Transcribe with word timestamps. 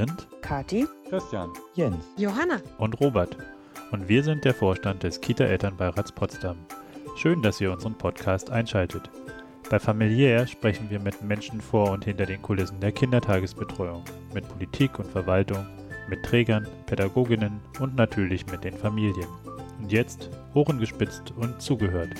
sind 0.00 0.26
Kati, 0.40 0.86
Christian. 1.10 1.50
Jens. 1.74 2.06
Johanna. 2.16 2.58
und 2.78 2.98
Robert 3.00 3.36
und 3.90 4.08
wir 4.08 4.22
sind 4.22 4.46
der 4.46 4.54
Vorstand 4.54 5.02
des 5.02 5.20
Kita-Elternbeirats 5.20 6.12
Potsdam. 6.12 6.56
Schön, 7.16 7.42
dass 7.42 7.60
ihr 7.60 7.70
unseren 7.70 7.98
Podcast 7.98 8.48
einschaltet. 8.48 9.10
Bei 9.68 9.78
Familiär 9.78 10.46
sprechen 10.46 10.88
wir 10.88 11.00
mit 11.00 11.20
Menschen 11.22 11.60
vor 11.60 11.90
und 11.90 12.06
hinter 12.06 12.24
den 12.24 12.40
Kulissen 12.40 12.80
der 12.80 12.92
Kindertagesbetreuung, 12.92 14.02
mit 14.32 14.48
Politik 14.48 14.98
und 14.98 15.06
Verwaltung, 15.06 15.66
mit 16.08 16.24
Trägern, 16.24 16.66
Pädagoginnen 16.86 17.60
und 17.78 17.94
natürlich 17.94 18.46
mit 18.46 18.64
den 18.64 18.74
Familien. 18.78 19.28
Und 19.80 19.92
jetzt 19.92 20.30
Ohren 20.54 20.78
gespitzt 20.78 21.34
und 21.36 21.60
zugehört. 21.60 22.14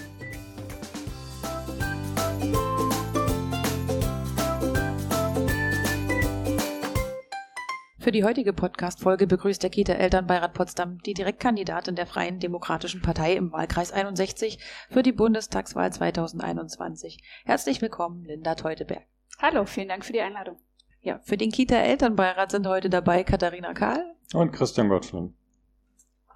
Für 8.01 8.13
die 8.13 8.25
heutige 8.25 8.55
Podcast-Folge 8.55 9.27
begrüßt 9.27 9.63
der 9.63 9.69
Kita-Elternbeirat 9.69 10.55
Potsdam 10.55 11.03
die 11.03 11.13
Direktkandidatin 11.13 11.97
der 11.97 12.07
Freien 12.07 12.41
Demokratischen 12.41 13.03
Partei 13.03 13.35
im 13.35 13.53
Wahlkreis 13.53 13.93
61 13.93 14.59
für 14.88 15.02
die 15.02 15.13
Bundestagswahl 15.13 15.93
2021. 15.93 17.23
Herzlich 17.45 17.83
willkommen, 17.83 18.24
Linda 18.24 18.55
Teuteberg. 18.55 19.02
Hallo, 19.39 19.66
vielen 19.66 19.89
Dank 19.89 20.07
für 20.07 20.15
die 20.15 20.23
Einladung. 20.23 20.57
Ja, 21.02 21.19
für 21.24 21.37
den 21.37 21.52
Kita-Elternbeirat 21.52 22.52
sind 22.52 22.66
heute 22.66 22.89
dabei 22.89 23.23
Katharina 23.23 23.74
Kahl. 23.74 24.15
Und 24.33 24.52
Christian 24.52 24.89
Gottschalk. 24.89 25.33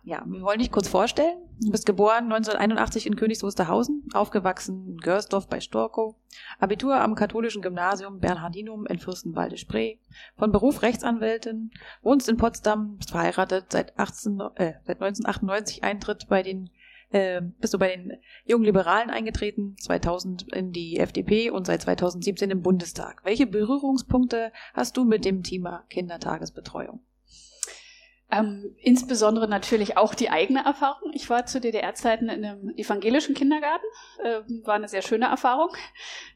Ja, 0.06 0.22
wir 0.26 0.42
wollen 0.42 0.58
dich 0.58 0.70
kurz 0.70 0.86
vorstellen. 0.86 1.38
Du 1.60 1.70
bist 1.70 1.86
geboren 1.86 2.24
1981 2.24 3.06
in 3.06 3.16
Königs 3.16 3.42
Wusterhausen, 3.42 4.06
aufgewachsen 4.12 4.86
in 4.86 4.96
Görsdorf 4.98 5.48
bei 5.48 5.60
Storkow, 5.60 6.14
Abitur 6.58 7.00
am 7.00 7.14
katholischen 7.14 7.62
Gymnasium 7.62 8.18
Bernhardinum 8.20 8.84
in 8.84 8.98
Fürstenwalde-Spree, 8.98 9.96
von 10.36 10.52
Beruf 10.52 10.82
Rechtsanwältin, 10.82 11.70
wohnst 12.02 12.28
in 12.28 12.36
Potsdam, 12.36 12.98
bist 12.98 13.12
verheiratet, 13.12 13.66
seit, 13.70 13.98
18, 13.98 14.40
äh, 14.56 14.74
seit 14.84 15.00
1998 15.00 15.82
Eintritt 15.84 16.28
bei 16.28 16.42
den 16.42 16.68
äh, 17.10 17.40
bist 17.60 17.72
du 17.72 17.78
bei 17.78 17.96
den 17.96 18.12
Jungen 18.44 18.64
Liberalen 18.64 19.08
eingetreten, 19.08 19.76
2000 19.80 20.52
in 20.52 20.72
die 20.72 20.98
FDP 20.98 21.48
und 21.48 21.66
seit 21.66 21.80
2017 21.80 22.50
im 22.50 22.60
Bundestag. 22.60 23.24
Welche 23.24 23.46
Berührungspunkte 23.46 24.52
hast 24.74 24.98
du 24.98 25.04
mit 25.04 25.24
dem 25.24 25.42
Thema 25.42 25.84
Kindertagesbetreuung? 25.88 27.00
Ähm, 28.30 28.74
insbesondere 28.78 29.48
natürlich 29.48 29.96
auch 29.96 30.14
die 30.14 30.30
eigene 30.30 30.64
Erfahrung. 30.64 31.12
Ich 31.12 31.28
war 31.30 31.46
zu 31.46 31.60
DDR-Zeiten 31.60 32.28
in 32.28 32.44
einem 32.44 32.70
evangelischen 32.76 33.34
Kindergarten. 33.34 33.84
Ähm, 34.24 34.62
war 34.64 34.74
eine 34.74 34.88
sehr 34.88 35.02
schöne 35.02 35.26
Erfahrung 35.26 35.70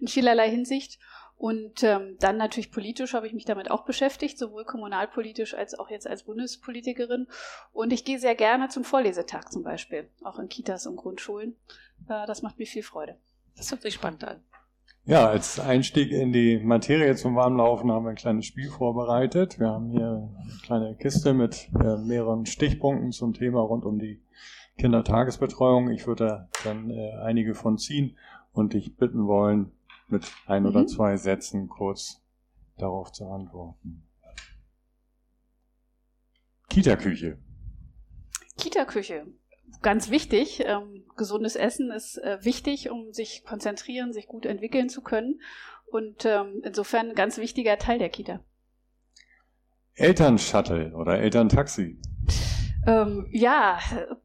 in 0.00 0.08
vielerlei 0.08 0.50
Hinsicht. 0.50 0.98
Und 1.38 1.84
ähm, 1.84 2.16
dann 2.18 2.36
natürlich 2.36 2.72
politisch 2.72 3.14
habe 3.14 3.28
ich 3.28 3.32
mich 3.32 3.44
damit 3.44 3.70
auch 3.70 3.84
beschäftigt, 3.84 4.38
sowohl 4.38 4.64
kommunalpolitisch 4.64 5.54
als 5.54 5.78
auch 5.78 5.88
jetzt 5.88 6.08
als 6.08 6.24
Bundespolitikerin. 6.24 7.28
Und 7.72 7.92
ich 7.92 8.04
gehe 8.04 8.18
sehr 8.18 8.34
gerne 8.34 8.68
zum 8.68 8.82
Vorlesetag 8.82 9.48
zum 9.48 9.62
Beispiel, 9.62 10.10
auch 10.24 10.40
in 10.40 10.48
Kitas 10.48 10.86
und 10.88 10.96
Grundschulen. 10.96 11.56
Äh, 12.08 12.26
das 12.26 12.42
macht 12.42 12.58
mir 12.58 12.66
viel 12.66 12.82
Freude. 12.82 13.18
Das 13.56 13.70
hört 13.70 13.82
sich 13.82 13.94
spannend 13.94 14.24
an. 14.24 14.42
Ja, 15.08 15.26
als 15.26 15.58
Einstieg 15.58 16.12
in 16.12 16.34
die 16.34 16.58
Materie 16.58 17.16
zum 17.16 17.34
Warmlaufen 17.34 17.90
haben 17.90 18.04
wir 18.04 18.10
ein 18.10 18.16
kleines 18.16 18.44
Spiel 18.44 18.68
vorbereitet. 18.68 19.58
Wir 19.58 19.68
haben 19.68 19.88
hier 19.90 20.06
eine 20.38 20.58
kleine 20.64 20.96
Kiste 20.96 21.32
mit 21.32 21.70
äh, 21.80 21.96
mehreren 21.96 22.44
Stichpunkten 22.44 23.12
zum 23.12 23.32
Thema 23.32 23.62
rund 23.62 23.86
um 23.86 23.98
die 23.98 24.20
Kindertagesbetreuung. 24.76 25.88
Ich 25.88 26.06
würde 26.06 26.26
da 26.26 26.48
dann 26.62 26.90
äh, 26.90 27.12
einige 27.22 27.54
von 27.54 27.78
ziehen 27.78 28.18
und 28.52 28.74
dich 28.74 28.96
bitten 28.96 29.26
wollen, 29.26 29.72
mit 30.08 30.30
ein 30.46 30.66
oder 30.66 30.82
Mhm. 30.82 30.88
zwei 30.88 31.16
Sätzen 31.16 31.70
kurz 31.70 32.20
darauf 32.76 33.10
zu 33.10 33.28
antworten. 33.30 34.02
Kita-Küche. 36.68 37.38
Kita-Küche. 38.58 39.26
Ganz 39.82 40.10
wichtig. 40.10 40.62
Ähm, 40.64 41.04
gesundes 41.16 41.56
Essen 41.56 41.90
ist 41.90 42.18
äh, 42.18 42.38
wichtig, 42.42 42.90
um 42.90 43.12
sich 43.12 43.44
konzentrieren, 43.44 44.12
sich 44.12 44.26
gut 44.26 44.46
entwickeln 44.46 44.88
zu 44.88 45.02
können. 45.02 45.40
Und 45.86 46.24
ähm, 46.24 46.62
insofern 46.64 47.10
ein 47.10 47.14
ganz 47.14 47.38
wichtiger 47.38 47.78
Teil 47.78 47.98
der 47.98 48.08
Kita. 48.08 48.40
Elternshuttle 49.94 50.94
oder 50.94 51.18
Elterntaxi. 51.18 52.00
Ähm, 52.86 53.26
ja, 53.30 53.80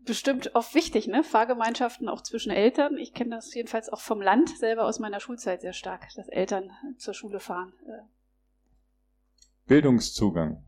bestimmt 0.06 0.56
oft 0.56 0.76
wichtig, 0.76 1.08
ne? 1.08 1.24
Fahrgemeinschaften 1.24 2.08
auch 2.08 2.22
zwischen 2.22 2.52
Eltern. 2.52 2.98
Ich 2.98 3.14
kenne 3.14 3.32
das 3.32 3.54
jedenfalls 3.54 3.90
auch 3.90 4.00
vom 4.00 4.22
Land 4.22 4.50
selber 4.58 4.86
aus 4.86 5.00
meiner 5.00 5.20
Schulzeit 5.20 5.62
sehr 5.62 5.74
stark, 5.74 6.08
dass 6.16 6.30
Eltern 6.30 6.70
zur 6.98 7.14
Schule 7.14 7.40
fahren. 7.40 7.74
Äh, 7.88 8.04
Bildungszugang. 9.68 10.64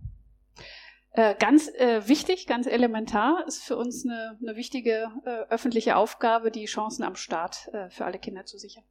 Äh, 1.17 1.33
ganz 1.35 1.69
äh, 1.69 2.09
wichtig, 2.09 2.45
ganz 2.45 2.67
elementar, 2.67 3.45
ist 3.47 3.63
für 3.63 3.77
uns 3.77 4.03
eine, 4.03 4.37
eine 4.41 4.57
wichtige 4.57 5.09
äh, 5.23 5.49
öffentliche 5.49 5.95
Aufgabe, 5.95 6.51
die 6.51 6.65
Chancen 6.65 7.03
am 7.03 7.15
Start 7.15 7.69
äh, 7.73 7.89
für 7.89 8.03
alle 8.03 8.19
Kinder 8.19 8.43
zu 8.43 8.57
sichern. 8.57 8.83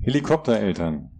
Helikoptereltern. 0.00 1.12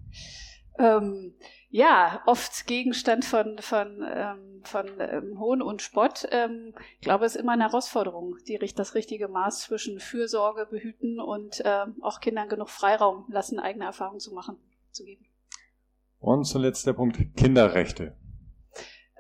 Ähm, 0.77 1.35
ja, 1.69 2.21
oft 2.27 2.67
Gegenstand 2.67 3.25
von, 3.25 3.59
von, 3.61 4.05
ähm, 4.13 4.63
von 4.65 4.89
ähm, 4.99 5.39
Hohn 5.39 5.63
und 5.63 5.83
Spott. 5.83 6.27
Ähm, 6.33 6.75
ich 6.95 7.03
glaube, 7.03 7.25
es 7.25 7.37
ist 7.37 7.41
immer 7.41 7.53
eine 7.53 7.63
Herausforderung, 7.63 8.39
die, 8.49 8.59
das 8.59 8.97
richtige 8.97 9.29
Maß 9.29 9.61
zwischen 9.61 10.01
Fürsorge, 10.01 10.67
Behüten 10.67 11.21
und 11.21 11.63
ähm, 11.65 11.95
auch 12.03 12.19
Kindern 12.19 12.49
genug 12.49 12.71
Freiraum 12.71 13.27
lassen, 13.29 13.61
eigene 13.61 13.85
Erfahrungen 13.85 14.19
zu 14.19 14.35
machen, 14.35 14.57
zu 14.91 15.05
geben. 15.05 15.27
Und 16.19 16.45
zuletzt 16.45 16.89
der 16.89 16.95
Punkt 16.95 17.37
Kinderrechte. 17.37 18.17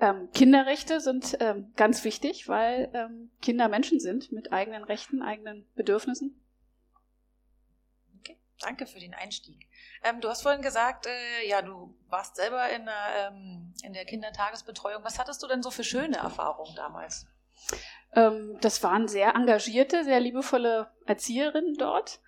Ähm, 0.02 0.28
Kinderrechte 0.32 1.00
sind 1.00 1.36
ähm, 1.38 1.72
ganz 1.76 2.02
wichtig, 2.02 2.48
weil 2.48 2.90
ähm, 2.92 3.30
Kinder 3.40 3.68
Menschen 3.68 4.00
sind 4.00 4.32
mit 4.32 4.52
eigenen 4.52 4.82
Rechten, 4.82 5.22
eigenen 5.22 5.64
Bedürfnissen. 5.76 6.44
Okay, 8.18 8.36
danke 8.58 8.86
für 8.86 8.98
den 8.98 9.14
Einstieg. 9.14 9.68
Ähm, 10.02 10.20
du 10.20 10.28
hast 10.28 10.42
vorhin 10.42 10.60
gesagt, 10.60 11.06
äh, 11.06 11.48
ja, 11.48 11.62
du 11.62 11.94
warst 12.08 12.34
selber 12.34 12.68
in 12.70 12.84
der, 12.84 13.30
ähm, 13.30 13.72
in 13.84 13.92
der 13.92 14.04
Kindertagesbetreuung. 14.04 15.04
Was 15.04 15.20
hattest 15.20 15.40
du 15.40 15.46
denn 15.46 15.62
so 15.62 15.70
für 15.70 15.84
schöne 15.84 16.16
Erfahrungen 16.16 16.74
damals? 16.74 17.28
Ähm, 18.12 18.58
das 18.60 18.82
waren 18.82 19.06
sehr 19.06 19.36
engagierte, 19.36 20.02
sehr 20.02 20.18
liebevolle 20.18 20.90
Erzieherinnen 21.06 21.76
dort. 21.76 22.20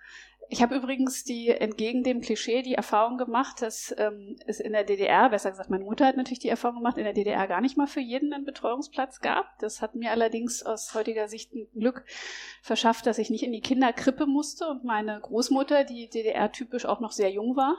Ich 0.49 0.61
habe 0.61 0.75
übrigens 0.75 1.23
die 1.23 1.49
entgegen 1.49 2.03
dem 2.03 2.21
Klischee 2.21 2.61
die 2.61 2.75
Erfahrung 2.75 3.17
gemacht, 3.17 3.61
dass 3.61 3.93
ähm, 3.97 4.35
es 4.45 4.59
in 4.59 4.73
der 4.73 4.83
DDR, 4.83 5.29
besser 5.29 5.49
gesagt, 5.49 5.69
meine 5.69 5.83
Mutter 5.83 6.05
hat 6.05 6.17
natürlich 6.17 6.39
die 6.39 6.49
Erfahrung 6.49 6.77
gemacht, 6.77 6.97
in 6.97 7.03
der 7.03 7.13
DDR 7.13 7.47
gar 7.47 7.61
nicht 7.61 7.77
mal 7.77 7.87
für 7.87 7.99
jeden 7.99 8.33
einen 8.33 8.45
Betreuungsplatz 8.45 9.21
gab. 9.21 9.57
Das 9.59 9.81
hat 9.81 9.95
mir 9.95 10.11
allerdings 10.11 10.63
aus 10.63 10.93
heutiger 10.93 11.27
Sicht 11.27 11.53
ein 11.53 11.67
Glück 11.73 12.05
verschafft, 12.61 13.07
dass 13.07 13.17
ich 13.17 13.29
nicht 13.29 13.43
in 13.43 13.51
die 13.51 13.61
Kinderkrippe 13.61 14.27
musste 14.27 14.67
und 14.67 14.83
meine 14.83 15.19
Großmutter, 15.19 15.83
die 15.83 16.09
DDR-typisch 16.09 16.85
auch 16.85 16.99
noch 16.99 17.11
sehr 17.11 17.31
jung 17.31 17.55
war, 17.55 17.75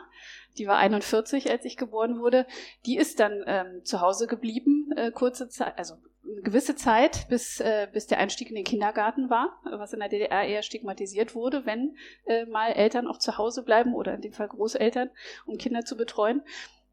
die 0.59 0.66
war 0.66 0.78
41, 0.78 1.50
als 1.50 1.65
ich 1.65 1.76
geboren 1.76 2.19
wurde, 2.19 2.47
die 2.84 2.97
ist 2.97 3.21
dann 3.21 3.44
ähm, 3.47 3.84
zu 3.84 4.00
Hause 4.00 4.26
geblieben, 4.26 4.91
äh, 4.97 5.10
kurze 5.12 5.49
Zeit, 5.49 5.78
also 5.78 5.97
gewisse 6.42 6.76
Zeit, 6.76 7.26
bis, 7.28 7.61
äh, 7.61 7.88
bis 7.93 8.06
der 8.06 8.19
Einstieg 8.19 8.49
in 8.49 8.56
den 8.56 8.64
Kindergarten 8.64 9.31
war, 9.31 9.61
was 9.64 9.93
in 9.93 10.00
der 10.00 10.08
DDR 10.08 10.44
eher 10.44 10.62
stigmatisiert 10.62 11.34
wurde, 11.34 11.67
wenn 11.67 11.96
äh, 12.26 12.46
mal 12.46 12.73
Eltern 12.73 13.06
auch 13.06 13.19
zu 13.19 13.38
Hause 13.38 13.62
bleiben 13.62 13.94
oder 13.94 14.14
in 14.14 14.20
dem 14.20 14.32
Fall 14.32 14.49
Großeltern, 14.49 15.11
um 15.46 15.56
Kinder 15.58 15.84
zu 15.84 15.96
betreuen. 15.96 16.43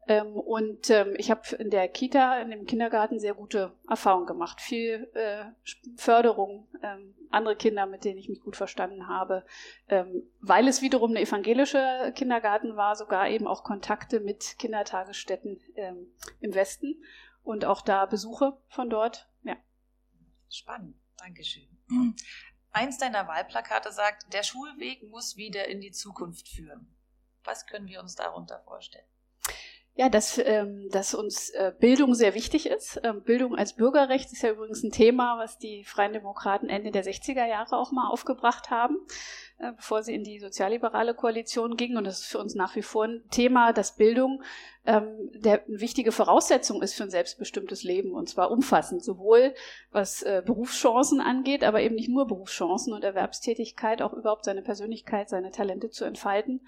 Ähm, 0.06 0.36
und 0.36 0.90
ähm, 0.90 1.14
ich 1.16 1.30
habe 1.30 1.42
in 1.58 1.70
der 1.70 1.88
Kita, 1.88 2.40
in 2.40 2.50
dem 2.50 2.66
Kindergarten 2.66 3.18
sehr 3.18 3.34
gute 3.34 3.72
Erfahrungen 3.88 4.26
gemacht. 4.26 4.60
Viel 4.60 5.08
äh, 5.14 5.44
Förderung, 5.96 6.68
ähm, 6.82 7.14
andere 7.30 7.56
Kinder, 7.56 7.86
mit 7.86 8.04
denen 8.04 8.18
ich 8.18 8.28
mich 8.28 8.42
gut 8.42 8.56
verstanden 8.56 9.08
habe. 9.08 9.44
Ähm, 9.88 10.24
weil 10.40 10.68
es 10.68 10.82
wiederum 10.82 11.10
eine 11.10 11.22
evangelische 11.22 12.12
Kindergarten 12.14 12.76
war, 12.76 12.96
sogar 12.96 13.28
eben 13.30 13.46
auch 13.46 13.64
Kontakte 13.64 14.20
mit 14.20 14.56
Kindertagesstätten 14.58 15.58
ähm, 15.76 16.06
im 16.40 16.54
Westen 16.54 16.96
und 17.44 17.64
auch 17.64 17.82
da 17.82 18.06
Besuche 18.06 18.58
von 18.68 18.90
dort. 18.90 19.28
Ja. 19.42 19.56
Spannend, 20.50 20.96
Dankeschön. 21.18 21.68
Eins 22.72 22.98
deiner 22.98 23.28
Wahlplakate 23.28 23.92
sagt, 23.92 24.32
der 24.32 24.42
Schulweg 24.42 25.08
muss 25.08 25.36
wieder 25.36 25.68
in 25.68 25.80
die 25.80 25.92
Zukunft 25.92 26.48
führen. 26.48 26.92
Was 27.44 27.66
können 27.66 27.86
wir 27.86 28.00
uns 28.00 28.16
darunter 28.16 28.60
vorstellen? 28.64 29.06
Ja, 29.96 30.08
dass, 30.08 30.38
ähm, 30.38 30.88
dass 30.90 31.14
uns 31.14 31.50
äh, 31.50 31.72
Bildung 31.78 32.14
sehr 32.14 32.34
wichtig 32.34 32.66
ist. 32.66 33.00
Ähm, 33.04 33.22
Bildung 33.22 33.54
als 33.54 33.74
Bürgerrecht 33.74 34.32
ist 34.32 34.42
ja 34.42 34.50
übrigens 34.50 34.82
ein 34.82 34.90
Thema, 34.90 35.38
was 35.38 35.56
die 35.56 35.84
Freien 35.84 36.12
Demokraten 36.12 36.68
Ende 36.68 36.90
der 36.90 37.04
60er 37.04 37.46
Jahre 37.46 37.76
auch 37.76 37.92
mal 37.92 38.08
aufgebracht 38.08 38.70
haben, 38.70 38.96
äh, 39.58 39.72
bevor 39.72 40.02
sie 40.02 40.14
in 40.14 40.24
die 40.24 40.38
sozialliberale 40.38 41.14
Koalition 41.14 41.76
gingen. 41.76 41.96
Und 41.96 42.04
das 42.04 42.20
ist 42.20 42.26
für 42.26 42.38
uns 42.38 42.54
nach 42.54 42.74
wie 42.76 42.82
vor 42.82 43.04
ein 43.04 43.22
Thema, 43.30 43.72
dass 43.72 43.96
Bildung 43.96 44.42
ähm, 44.86 45.30
der 45.32 45.64
eine 45.64 45.80
wichtige 45.80 46.12
Voraussetzung 46.12 46.82
ist 46.82 46.94
für 46.94 47.04
ein 47.04 47.10
selbstbestimmtes 47.10 47.84
Leben 47.84 48.12
und 48.12 48.28
zwar 48.28 48.50
umfassend, 48.50 49.02
sowohl 49.02 49.54
was 49.90 50.22
äh, 50.22 50.42
Berufschancen 50.44 51.20
angeht, 51.20 51.64
aber 51.64 51.80
eben 51.80 51.94
nicht 51.94 52.08
nur 52.08 52.26
Berufschancen 52.26 52.92
und 52.92 53.04
Erwerbstätigkeit, 53.04 54.02
auch 54.02 54.12
überhaupt 54.12 54.44
seine 54.44 54.62
Persönlichkeit, 54.62 55.28
seine 55.28 55.50
Talente 55.50 55.90
zu 55.90 56.04
entfalten 56.04 56.60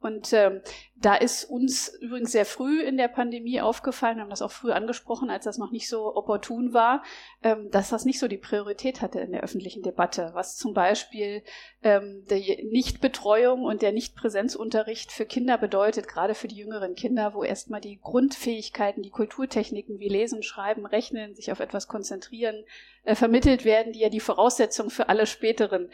und 0.00 0.32
ähm, 0.32 0.60
da 0.94 1.14
ist 1.16 1.44
uns 1.44 1.88
übrigens 2.00 2.32
sehr 2.32 2.44
früh 2.44 2.82
in 2.82 2.96
der 2.96 3.08
Pandemie 3.08 3.60
aufgefallen, 3.60 4.16
wir 4.16 4.22
haben 4.22 4.30
das 4.30 4.42
auch 4.42 4.50
früh 4.50 4.70
angesprochen, 4.70 5.30
als 5.30 5.44
das 5.44 5.58
noch 5.58 5.70
nicht 5.70 5.88
so 5.88 6.14
opportun 6.14 6.72
war, 6.72 7.02
ähm, 7.42 7.70
dass 7.70 7.90
das 7.90 8.04
nicht 8.04 8.18
so 8.18 8.28
die 8.28 8.36
Priorität 8.36 9.00
hatte 9.00 9.20
in 9.20 9.32
der 9.32 9.42
öffentlichen 9.42 9.82
Debatte, 9.82 10.30
was 10.34 10.56
zum 10.56 10.74
Beispiel 10.74 11.42
ähm, 11.82 12.24
die 12.30 12.68
Nichtbetreuung 12.70 13.64
und 13.64 13.82
der 13.82 13.92
Nichtpräsenzunterricht 13.92 15.10
für 15.10 15.26
Kinder 15.26 15.58
bedeutet, 15.58 16.06
gerade 16.06 16.34
für 16.34 16.48
die 16.48 16.56
jüngeren 16.56 16.94
Kinder, 16.94 17.34
wo 17.34 17.42
erstmal 17.42 17.80
die 17.80 17.98
Grundfähigkeiten, 18.00 19.02
die 19.02 19.10
Kulturtechniken 19.10 19.98
wie 19.98 20.08
Lesen, 20.08 20.42
Schreiben, 20.42 20.86
Rechnen, 20.86 21.34
sich 21.34 21.50
auf 21.50 21.60
etwas 21.60 21.88
konzentrieren, 21.88 22.64
äh, 23.04 23.14
vermittelt 23.14 23.64
werden, 23.64 23.92
die 23.92 24.00
ja 24.00 24.10
die 24.10 24.20
Voraussetzung 24.20 24.90
für 24.90 25.08
alle 25.08 25.26
späteren, 25.26 25.90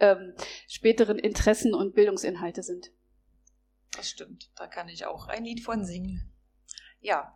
ähm, 0.00 0.34
späteren 0.68 1.18
Interessen 1.18 1.74
und 1.74 1.94
Bildungsinhalte 1.94 2.62
sind. 2.62 2.90
Das 3.94 4.10
stimmt. 4.10 4.50
Da 4.56 4.66
kann 4.66 4.88
ich 4.88 5.06
auch 5.06 5.28
ein 5.28 5.44
Lied 5.44 5.60
von 5.60 5.84
singen. 5.84 6.32
Ja. 7.00 7.34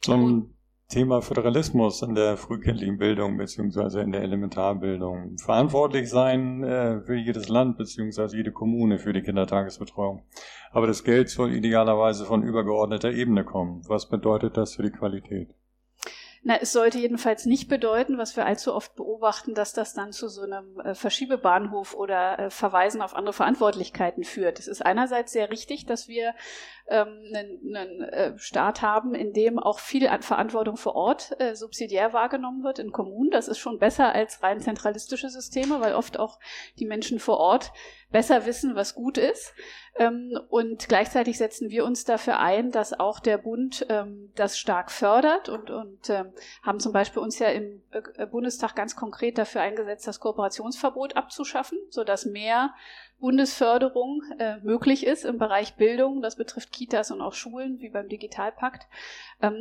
Zum 0.00 0.54
Thema 0.88 1.20
Föderalismus 1.20 2.00
in 2.00 2.14
der 2.14 2.38
frühkindlichen 2.38 2.96
Bildung 2.96 3.36
beziehungsweise 3.36 4.00
in 4.00 4.10
der 4.10 4.22
Elementarbildung. 4.22 5.36
Verantwortlich 5.36 6.08
sein 6.08 6.64
äh, 6.64 7.06
will 7.06 7.18
jedes 7.18 7.50
Land 7.50 7.76
beziehungsweise 7.76 8.38
jede 8.38 8.52
Kommune 8.52 8.98
für 8.98 9.12
die 9.12 9.20
Kindertagesbetreuung. 9.20 10.22
Aber 10.70 10.86
das 10.86 11.04
Geld 11.04 11.28
soll 11.28 11.52
idealerweise 11.52 12.24
von 12.24 12.42
übergeordneter 12.42 13.12
Ebene 13.12 13.44
kommen. 13.44 13.82
Was 13.86 14.08
bedeutet 14.08 14.56
das 14.56 14.76
für 14.76 14.82
die 14.82 14.90
Qualität? 14.90 15.54
Na, 16.48 16.56
es 16.62 16.72
sollte 16.72 16.96
jedenfalls 16.96 17.44
nicht 17.44 17.68
bedeuten, 17.68 18.16
was 18.16 18.34
wir 18.34 18.46
allzu 18.46 18.74
oft 18.74 18.94
beobachten, 18.94 19.52
dass 19.52 19.74
das 19.74 19.92
dann 19.92 20.12
zu 20.12 20.28
so 20.28 20.40
einem 20.40 20.80
äh, 20.80 20.94
Verschiebebahnhof 20.94 21.94
oder 21.94 22.38
äh, 22.38 22.50
Verweisen 22.50 23.02
auf 23.02 23.14
andere 23.14 23.34
Verantwortlichkeiten 23.34 24.24
führt. 24.24 24.58
Es 24.58 24.66
ist 24.66 24.80
einerseits 24.80 25.32
sehr 25.32 25.50
richtig, 25.50 25.84
dass 25.84 26.08
wir 26.08 26.34
ähm, 26.88 27.08
einen, 27.34 27.76
einen 27.76 28.00
äh, 28.00 28.38
Staat 28.38 28.80
haben, 28.80 29.14
in 29.14 29.34
dem 29.34 29.58
auch 29.58 29.78
viel 29.78 30.08
Verantwortung 30.20 30.78
vor 30.78 30.94
Ort 30.94 31.38
äh, 31.38 31.54
subsidiär 31.54 32.14
wahrgenommen 32.14 32.64
wird 32.64 32.78
in 32.78 32.92
Kommunen. 32.92 33.30
Das 33.30 33.46
ist 33.46 33.58
schon 33.58 33.78
besser 33.78 34.14
als 34.14 34.42
rein 34.42 34.60
zentralistische 34.60 35.28
Systeme, 35.28 35.82
weil 35.82 35.94
oft 35.94 36.18
auch 36.18 36.38
die 36.78 36.86
Menschen 36.86 37.18
vor 37.18 37.40
Ort 37.40 37.72
besser 38.10 38.46
wissen, 38.46 38.74
was 38.74 38.94
gut 38.94 39.18
ist. 39.18 39.54
Ähm, 39.96 40.38
und 40.48 40.88
gleichzeitig 40.88 41.36
setzen 41.38 41.70
wir 41.70 41.84
uns 41.84 42.04
dafür 42.04 42.38
ein, 42.38 42.70
dass 42.70 42.98
auch 42.98 43.20
der 43.20 43.36
Bund 43.36 43.86
ähm, 43.88 44.32
das 44.34 44.58
stark 44.58 44.90
fördert 44.90 45.48
und, 45.48 45.70
und 45.70 46.08
ähm, 46.08 46.32
haben 46.62 46.80
zum 46.80 46.92
Beispiel 46.92 47.22
uns 47.22 47.38
ja 47.38 47.48
im 47.48 47.82
äh, 47.90 48.26
Bundestag 48.26 48.76
ganz 48.76 48.96
konkret 48.96 49.36
dafür 49.36 49.60
eingesetzt, 49.60 50.06
das 50.06 50.20
Kooperationsverbot 50.20 51.16
abzuschaffen, 51.16 51.78
sodass 51.90 52.24
mehr 52.24 52.74
Bundesförderung 53.18 54.22
äh, 54.38 54.58
möglich 54.58 55.04
ist 55.04 55.24
im 55.24 55.38
Bereich 55.38 55.74
Bildung. 55.74 56.22
Das 56.22 56.36
betrifft 56.36 56.72
Kitas 56.72 57.10
und 57.10 57.20
auch 57.20 57.34
Schulen, 57.34 57.80
wie 57.80 57.88
beim 57.90 58.08
Digitalpakt. 58.08 58.86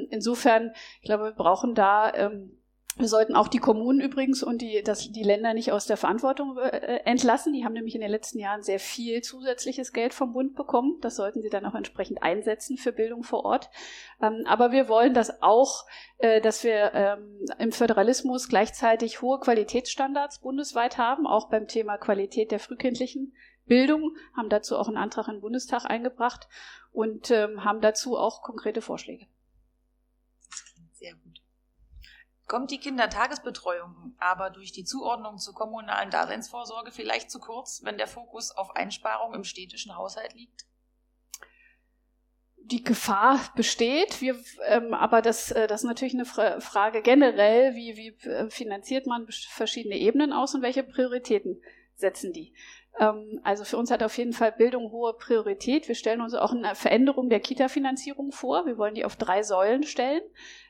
Insofern, 0.10 0.74
ich 1.02 1.06
glaube, 1.06 1.26
wir 1.26 1.32
brauchen 1.32 1.76
da 1.76 2.32
wir 2.98 3.08
sollten 3.08 3.36
auch 3.36 3.48
die 3.48 3.60
Kommunen 3.60 4.02
übrigens 4.02 4.42
und 4.42 4.62
die, 4.62 4.82
das, 4.84 5.12
die 5.12 5.24
Länder 5.24 5.54
nicht 5.54 5.72
aus 5.72 5.86
der 5.86 5.98
Verantwortung 5.98 6.58
äh, 6.58 7.02
entlassen. 7.06 7.54
Die 7.54 7.64
haben 7.64 7.74
nämlich 7.74 7.96
in 7.96 8.02
den 8.02 8.10
letzten 8.10 8.40
Jahren 8.40 8.64
sehr 8.64 8.80
viel 8.80 9.22
zusätzliches 9.22 9.94
Geld 9.94 10.14
vom 10.14 10.34
Bund 10.34 10.56
bekommen. 10.56 10.98
Das 11.02 11.16
sollten 11.16 11.42
sie 11.42 11.50
dann 11.50 11.66
auch 11.66 11.76
entsprechend 11.76 12.24
einsetzen 12.24 12.78
für 12.78 12.92
Bildung 12.92 13.24
vor 13.24 13.46
Ort. 13.46 13.70
Ähm, 14.22 14.44
aber 14.46 14.72
wir 14.72 14.90
wollen 14.90 15.14
das 15.14 15.42
auch, 15.44 15.86
äh, 16.18 16.42
dass 16.42 16.64
wir 16.64 16.92
ähm, 16.94 17.46
im 17.60 17.72
Föderalismus 17.72 18.50
gleichzeitig 18.50 19.22
hohe 19.22 19.40
Qualitätsstandards 19.40 20.42
bundesweit 20.42 20.98
haben, 20.98 21.28
auch 21.28 21.50
beim 21.50 21.68
Thema 21.68 21.98
Qualität 21.98 22.52
der 22.52 22.60
frühkindlichen 22.60 23.34
Bildung, 23.66 24.16
haben 24.36 24.50
dazu 24.50 24.76
auch 24.78 24.88
einen 24.88 24.98
Antrag 24.98 25.28
im 25.28 25.42
Bundestag 25.42 25.86
eingebracht 25.86 26.48
und 26.92 27.30
ähm, 27.30 27.64
haben 27.64 27.82
dazu 27.82 28.18
auch 28.18 28.42
konkrete 28.42 28.82
Vorschläge. 28.82 29.28
Sehr 30.94 31.14
gut. 31.14 31.42
Kommt 32.48 32.72
die 32.72 32.80
Kindertagesbetreuung 32.80 34.16
aber 34.20 34.50
durch 34.50 34.72
die 34.72 34.86
Zuordnung 34.86 35.38
zur 35.38 35.54
kommunalen 35.54 36.10
Daseinsvorsorge 36.10 36.92
vielleicht 36.92 37.30
zu 37.30 37.40
kurz, 37.40 37.82
wenn 37.84 37.98
der 37.98 38.08
Fokus 38.08 38.52
auf 38.52 38.76
Einsparung 38.76 39.34
im 39.34 39.44
städtischen 39.44 39.96
Haushalt 39.96 40.34
liegt? 40.34 40.66
die 42.68 42.84
Gefahr 42.84 43.40
besteht. 43.56 44.22
Wir, 44.22 44.36
ähm, 44.68 44.94
aber 44.94 45.22
das, 45.22 45.52
äh, 45.52 45.68
das 45.68 45.82
ist 45.82 45.88
natürlich 45.88 46.14
eine 46.14 46.26
Fra 46.26 46.60
Frage 46.60 47.02
generell, 47.02 47.76
wie, 47.76 47.96
wie 47.96 48.30
äh, 48.30 48.50
finanziert 48.50 49.08
man 49.08 49.28
verschiedene 49.30 49.96
Ebenen 49.96 50.34
aus 50.34 50.54
und 50.54 50.62
welche 50.62 50.84
Prioritäten 50.84 51.62
setzen 51.98 52.32
die. 52.34 52.54
Ähm, 53.00 53.40
also 53.44 53.64
für 53.64 53.78
uns 53.78 53.92
hat 53.92 54.04
auf 54.04 54.18
jeden 54.18 54.34
Fall 54.34 54.52
Bildung 54.52 54.92
hohe 54.92 55.14
Priorität. 55.14 55.88
Wir 55.88 55.96
stellen 55.96 56.22
uns 56.22 56.34
auch 56.34 56.52
eine 56.52 56.76
Veränderung 56.76 57.30
der 57.30 57.40
Kita-Finanzierung 57.40 58.32
vor. 58.32 58.66
Wir 58.66 58.78
wollen 58.78 58.96
die 58.96 59.06
auf 59.06 59.16
drei 59.16 59.44
Säulen 59.44 59.84
stellen 59.84 60.22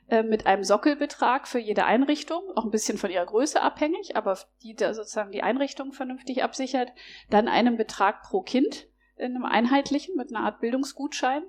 äh, 0.08 0.22
mit 0.22 0.46
einem 0.46 0.64
Sockelbetrag 0.64 1.46
für 1.46 1.58
jede 1.58 1.84
Einrichtung, 1.84 2.42
auch 2.56 2.64
ein 2.64 2.70
bisschen 2.70 2.98
von 2.98 3.10
ihrer 3.10 3.26
Größe 3.26 3.60
abhängig, 3.60 4.16
aber 4.16 4.38
die 4.62 4.74
da 4.74 4.94
sozusagen 4.94 5.32
die 5.32 5.42
Einrichtung 5.42 5.92
vernünftig 5.92 6.42
absichert. 6.42 6.92
Dann 7.30 7.48
einen 7.48 7.76
Betrag 7.76 8.22
pro 8.22 8.42
Kind 8.42 8.88
in 9.16 9.34
einem 9.34 9.44
einheitlichen 9.44 10.16
mit 10.16 10.34
einer 10.34 10.44
Art 10.44 10.60
Bildungsgutschein 10.60 11.42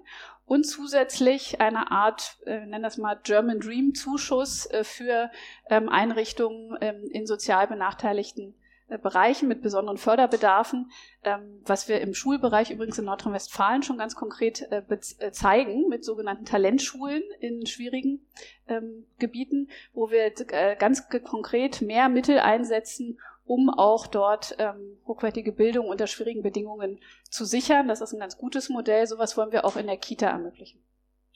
und 0.46 0.64
zusätzlich 0.64 1.62
eine 1.62 1.92
Art, 1.92 2.38
äh, 2.46 2.66
nennen 2.66 2.82
das 2.82 2.98
mal 2.98 3.20
German 3.22 3.60
Dream 3.60 3.94
Zuschuss 3.94 4.66
äh, 4.66 4.84
für 4.84 5.30
ähm, 5.70 5.88
Einrichtungen 5.90 6.76
ähm, 6.82 7.08
in 7.12 7.28
sozial 7.28 7.68
benachteiligten 7.68 8.56
Bereichen 8.98 9.48
mit 9.48 9.62
besonderen 9.62 9.98
Förderbedarfen, 9.98 10.92
ähm, 11.24 11.62
was 11.66 11.88
wir 11.88 12.02
im 12.02 12.14
Schulbereich 12.14 12.72
übrigens 12.72 12.98
in 12.98 13.06
Nordrhein-Westfalen 13.06 13.84
schon 13.84 13.98
ganz 13.98 14.16
konkret 14.16 14.64
äh, 14.72 14.82
äh, 14.90 15.32
zeigen, 15.32 15.88
mit 15.88 16.04
sogenannten 16.04 16.46
Talentschulen 16.46 17.24
in 17.40 17.66
schwierigen 17.66 18.26
ähm, 18.68 19.06
Gebieten, 19.20 19.70
wo 19.94 20.10
wir 20.10 20.32
ganz 20.76 21.08
konkret 21.10 21.82
mehr 21.82 22.10
Mittel 22.10 22.40
einsetzen, 22.40 23.20
um 23.46 23.70
auch 23.70 24.08
dort 24.08 24.56
ähm, 24.60 25.00
hochwertige 25.08 25.52
Bildung 25.52 25.88
unter 25.88 26.08
schwierigen 26.08 26.44
Bedingungen 26.44 27.00
zu 27.30 27.46
sichern. 27.46 27.88
Das 27.88 28.02
ist 28.02 28.14
ein 28.14 28.20
ganz 28.20 28.38
gutes 28.38 28.70
Modell. 28.70 29.08
Sowas 29.08 29.38
wollen 29.38 29.52
wir 29.52 29.66
auch 29.66 29.76
in 29.76 29.88
der 29.88 29.98
Kita 29.98 30.28
ermöglichen. 30.28 30.84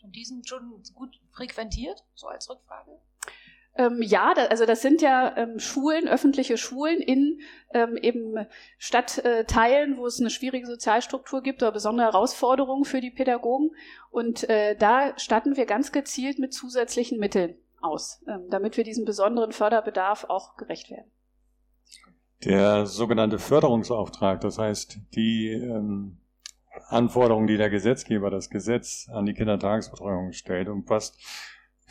Und 0.03 0.15
die 0.15 0.25
sind 0.25 0.47
schon 0.47 0.83
gut 0.93 1.19
frequentiert, 1.31 2.03
so 2.13 2.27
als 2.27 2.49
Rückfrage? 2.49 2.99
Ähm, 3.75 4.01
ja, 4.01 4.33
da, 4.35 4.45
also 4.45 4.65
das 4.65 4.81
sind 4.81 5.01
ja 5.01 5.35
ähm, 5.35 5.57
Schulen, 5.57 6.07
öffentliche 6.07 6.57
Schulen 6.57 6.99
in 6.99 7.39
ähm, 7.73 7.97
eben 7.97 8.45
Stadtteilen, 8.77 9.97
wo 9.97 10.05
es 10.05 10.19
eine 10.19 10.29
schwierige 10.29 10.67
Sozialstruktur 10.67 11.41
gibt 11.41 11.63
oder 11.63 11.71
besondere 11.71 12.07
Herausforderungen 12.07 12.85
für 12.85 13.01
die 13.01 13.09
Pädagogen. 13.09 13.71
Und 14.11 14.47
äh, 14.47 14.75
da 14.75 15.17
statten 15.17 15.57
wir 15.57 15.65
ganz 15.65 15.91
gezielt 15.91 16.37
mit 16.37 16.53
zusätzlichen 16.53 17.19
Mitteln 17.19 17.55
aus, 17.81 18.23
ähm, 18.27 18.47
damit 18.49 18.77
wir 18.77 18.83
diesem 18.83 19.05
besonderen 19.05 19.51
Förderbedarf 19.51 20.25
auch 20.25 20.55
gerecht 20.55 20.91
werden. 20.91 21.11
Der 22.45 22.85
sogenannte 22.85 23.39
Förderungsauftrag, 23.39 24.41
das 24.41 24.57
heißt 24.59 24.99
die 25.15 25.47
ähm, 25.47 26.17
Anforderungen, 26.89 27.47
die 27.47 27.57
der 27.57 27.69
Gesetzgeber, 27.69 28.29
das 28.29 28.49
Gesetz 28.49 29.07
an 29.11 29.25
die 29.25 29.33
Kindertagesbetreuung 29.33 30.31
stellt, 30.33 30.67
umfasst 30.67 31.19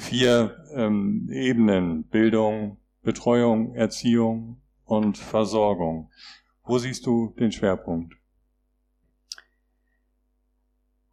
vier 0.02 0.64
ähm, 0.74 1.28
Ebenen, 1.32 2.04
Bildung, 2.04 2.78
Betreuung, 3.02 3.74
Erziehung 3.74 4.60
und 4.84 5.16
Versorgung. 5.16 6.10
Wo 6.64 6.78
siehst 6.78 7.06
du 7.06 7.34
den 7.38 7.52
Schwerpunkt? 7.52 8.14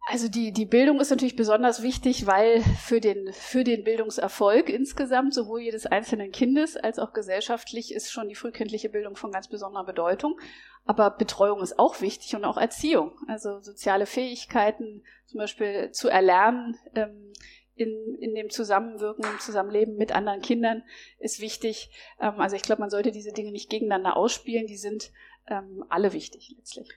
Also 0.06 0.28
die, 0.28 0.50
die 0.52 0.66
Bildung 0.66 0.98
ist 1.00 1.10
natürlich 1.10 1.36
besonders 1.36 1.82
wichtig, 1.82 2.26
weil 2.26 2.62
für 2.62 3.00
den, 3.00 3.32
für 3.32 3.62
den 3.62 3.84
Bildungserfolg 3.84 4.68
insgesamt, 4.68 5.34
sowohl 5.34 5.60
jedes 5.60 5.86
einzelnen 5.86 6.32
Kindes 6.32 6.76
als 6.76 6.98
auch 6.98 7.12
gesellschaftlich, 7.12 7.94
ist 7.94 8.10
schon 8.10 8.28
die 8.28 8.34
frühkindliche 8.34 8.88
Bildung 8.88 9.14
von 9.14 9.30
ganz 9.30 9.46
besonderer 9.46 9.84
Bedeutung. 9.84 10.36
Aber 10.84 11.10
Betreuung 11.10 11.60
ist 11.60 11.78
auch 11.78 12.00
wichtig 12.00 12.34
und 12.34 12.44
auch 12.44 12.56
Erziehung. 12.56 13.12
Also 13.28 13.60
soziale 13.60 14.06
Fähigkeiten 14.06 15.04
zum 15.26 15.38
Beispiel 15.38 15.92
zu 15.92 16.08
erlernen, 16.08 16.76
ähm, 16.96 17.32
in, 17.74 18.16
in 18.20 18.34
dem 18.34 18.50
Zusammenwirken, 18.50 19.24
im 19.24 19.38
Zusammenleben 19.40 19.96
mit 19.96 20.12
anderen 20.12 20.40
Kindern 20.40 20.82
ist 21.18 21.40
wichtig. 21.40 21.90
Ähm, 22.20 22.34
also 22.38 22.56
ich 22.56 22.62
glaube, 22.62 22.80
man 22.80 22.90
sollte 22.90 23.10
diese 23.10 23.32
Dinge 23.32 23.52
nicht 23.52 23.70
gegeneinander 23.70 24.16
ausspielen, 24.16 24.66
die 24.66 24.76
sind 24.76 25.12
ähm, 25.46 25.84
alle 25.88 26.12
wichtig 26.12 26.54
letztlich. 26.56 26.90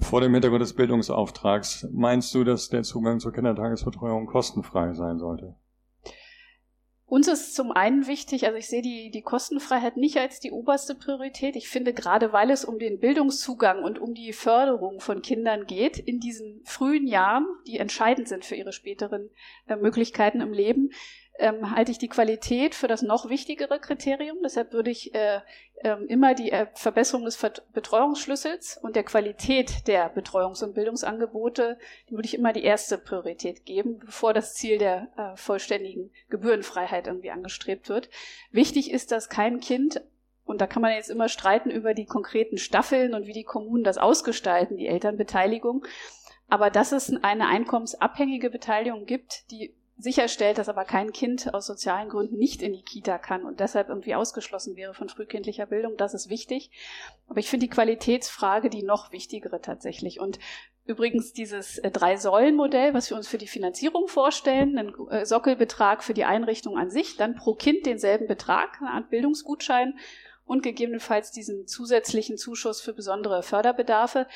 Vor 0.00 0.22
dem 0.22 0.32
Hintergrund 0.32 0.62
des 0.62 0.74
Bildungsauftrags, 0.74 1.86
meinst 1.92 2.34
du, 2.34 2.44
dass 2.44 2.70
der 2.70 2.82
Zugang 2.82 3.20
zur 3.20 3.32
Kindertagesbetreuung 3.32 4.26
kostenfrei 4.26 4.94
sein 4.94 5.18
sollte? 5.18 5.54
Uns 7.12 7.28
ist 7.28 7.54
zum 7.54 7.72
einen 7.72 8.06
wichtig, 8.06 8.46
also 8.46 8.56
ich 8.56 8.68
sehe 8.68 8.80
die, 8.80 9.10
die 9.10 9.20
Kostenfreiheit 9.20 9.98
nicht 9.98 10.16
als 10.16 10.40
die 10.40 10.50
oberste 10.50 10.94
Priorität. 10.94 11.56
Ich 11.56 11.68
finde, 11.68 11.92
gerade 11.92 12.32
weil 12.32 12.50
es 12.50 12.64
um 12.64 12.78
den 12.78 13.00
Bildungszugang 13.00 13.84
und 13.84 13.98
um 13.98 14.14
die 14.14 14.32
Förderung 14.32 14.98
von 14.98 15.20
Kindern 15.20 15.66
geht, 15.66 15.98
in 15.98 16.20
diesen 16.20 16.62
frühen 16.64 17.06
Jahren, 17.06 17.44
die 17.66 17.76
entscheidend 17.76 18.28
sind 18.28 18.46
für 18.46 18.54
ihre 18.54 18.72
späteren 18.72 19.28
äh, 19.66 19.76
Möglichkeiten 19.76 20.40
im 20.40 20.54
Leben, 20.54 20.88
ähm, 21.42 21.74
halte 21.74 21.90
ich 21.90 21.98
die 21.98 22.08
Qualität 22.08 22.74
für 22.74 22.88
das 22.88 23.02
noch 23.02 23.28
wichtigere 23.28 23.80
Kriterium. 23.80 24.38
Deshalb 24.42 24.72
würde 24.72 24.90
ich 24.90 25.14
äh, 25.14 25.40
äh, 25.82 25.96
immer 26.06 26.34
die 26.34 26.52
äh, 26.52 26.68
Verbesserung 26.74 27.24
des 27.24 27.36
Betreuungsschlüssels 27.72 28.78
und 28.80 28.94
der 28.94 29.02
Qualität 29.02 29.88
der 29.88 30.14
Betreuungs- 30.14 30.62
und 30.62 30.74
Bildungsangebote, 30.74 31.78
die 32.08 32.14
würde 32.14 32.26
ich 32.26 32.34
immer 32.34 32.52
die 32.52 32.62
erste 32.62 32.96
Priorität 32.96 33.66
geben, 33.66 33.98
bevor 33.98 34.32
das 34.32 34.54
Ziel 34.54 34.78
der 34.78 35.08
äh, 35.16 35.36
vollständigen 35.36 36.10
Gebührenfreiheit 36.30 37.08
irgendwie 37.08 37.32
angestrebt 37.32 37.88
wird. 37.88 38.08
Wichtig 38.52 38.92
ist, 38.92 39.10
dass 39.10 39.28
kein 39.28 39.60
Kind 39.60 40.00
und 40.44 40.60
da 40.60 40.66
kann 40.66 40.82
man 40.82 40.92
jetzt 40.92 41.10
immer 41.10 41.28
streiten 41.28 41.70
über 41.70 41.94
die 41.94 42.06
konkreten 42.06 42.58
Staffeln 42.58 43.14
und 43.14 43.26
wie 43.26 43.32
die 43.32 43.44
Kommunen 43.44 43.84
das 43.84 43.98
ausgestalten, 43.98 44.76
die 44.76 44.88
Elternbeteiligung. 44.88 45.84
Aber 46.48 46.70
dass 46.70 46.92
es 46.92 47.12
eine 47.22 47.48
einkommensabhängige 47.48 48.50
Beteiligung 48.50 49.06
gibt, 49.06 49.50
die 49.50 49.74
sicherstellt, 50.02 50.58
dass 50.58 50.68
aber 50.68 50.84
kein 50.84 51.12
Kind 51.12 51.54
aus 51.54 51.66
sozialen 51.66 52.08
Gründen 52.08 52.36
nicht 52.36 52.60
in 52.60 52.72
die 52.72 52.82
Kita 52.82 53.18
kann 53.18 53.44
und 53.44 53.60
deshalb 53.60 53.88
irgendwie 53.88 54.14
ausgeschlossen 54.14 54.76
wäre 54.76 54.94
von 54.94 55.08
frühkindlicher 55.08 55.66
Bildung. 55.66 55.96
Das 55.96 56.14
ist 56.14 56.28
wichtig. 56.28 56.70
Aber 57.28 57.38
ich 57.38 57.48
finde 57.48 57.66
die 57.66 57.70
Qualitätsfrage 57.70 58.68
die 58.68 58.82
noch 58.82 59.12
wichtigere 59.12 59.60
tatsächlich. 59.60 60.18
Und 60.18 60.38
übrigens 60.84 61.32
dieses 61.32 61.78
äh, 61.78 61.90
Drei-Säulen-Modell, 61.90 62.94
was 62.94 63.10
wir 63.10 63.16
uns 63.16 63.28
für 63.28 63.38
die 63.38 63.46
Finanzierung 63.46 64.08
vorstellen, 64.08 64.76
ein 64.76 64.94
äh, 65.10 65.24
Sockelbetrag 65.24 66.02
für 66.02 66.14
die 66.14 66.24
Einrichtung 66.24 66.76
an 66.76 66.90
sich, 66.90 67.16
dann 67.16 67.36
pro 67.36 67.54
Kind 67.54 67.86
denselben 67.86 68.26
Betrag, 68.26 68.80
eine 68.80 68.90
Art 68.90 69.10
Bildungsgutschein 69.10 69.98
und 70.44 70.62
gegebenenfalls 70.62 71.30
diesen 71.30 71.66
zusätzlichen 71.66 72.36
Zuschuss 72.36 72.80
für 72.80 72.92
besondere 72.92 73.42
Förderbedarfe. 73.42 74.26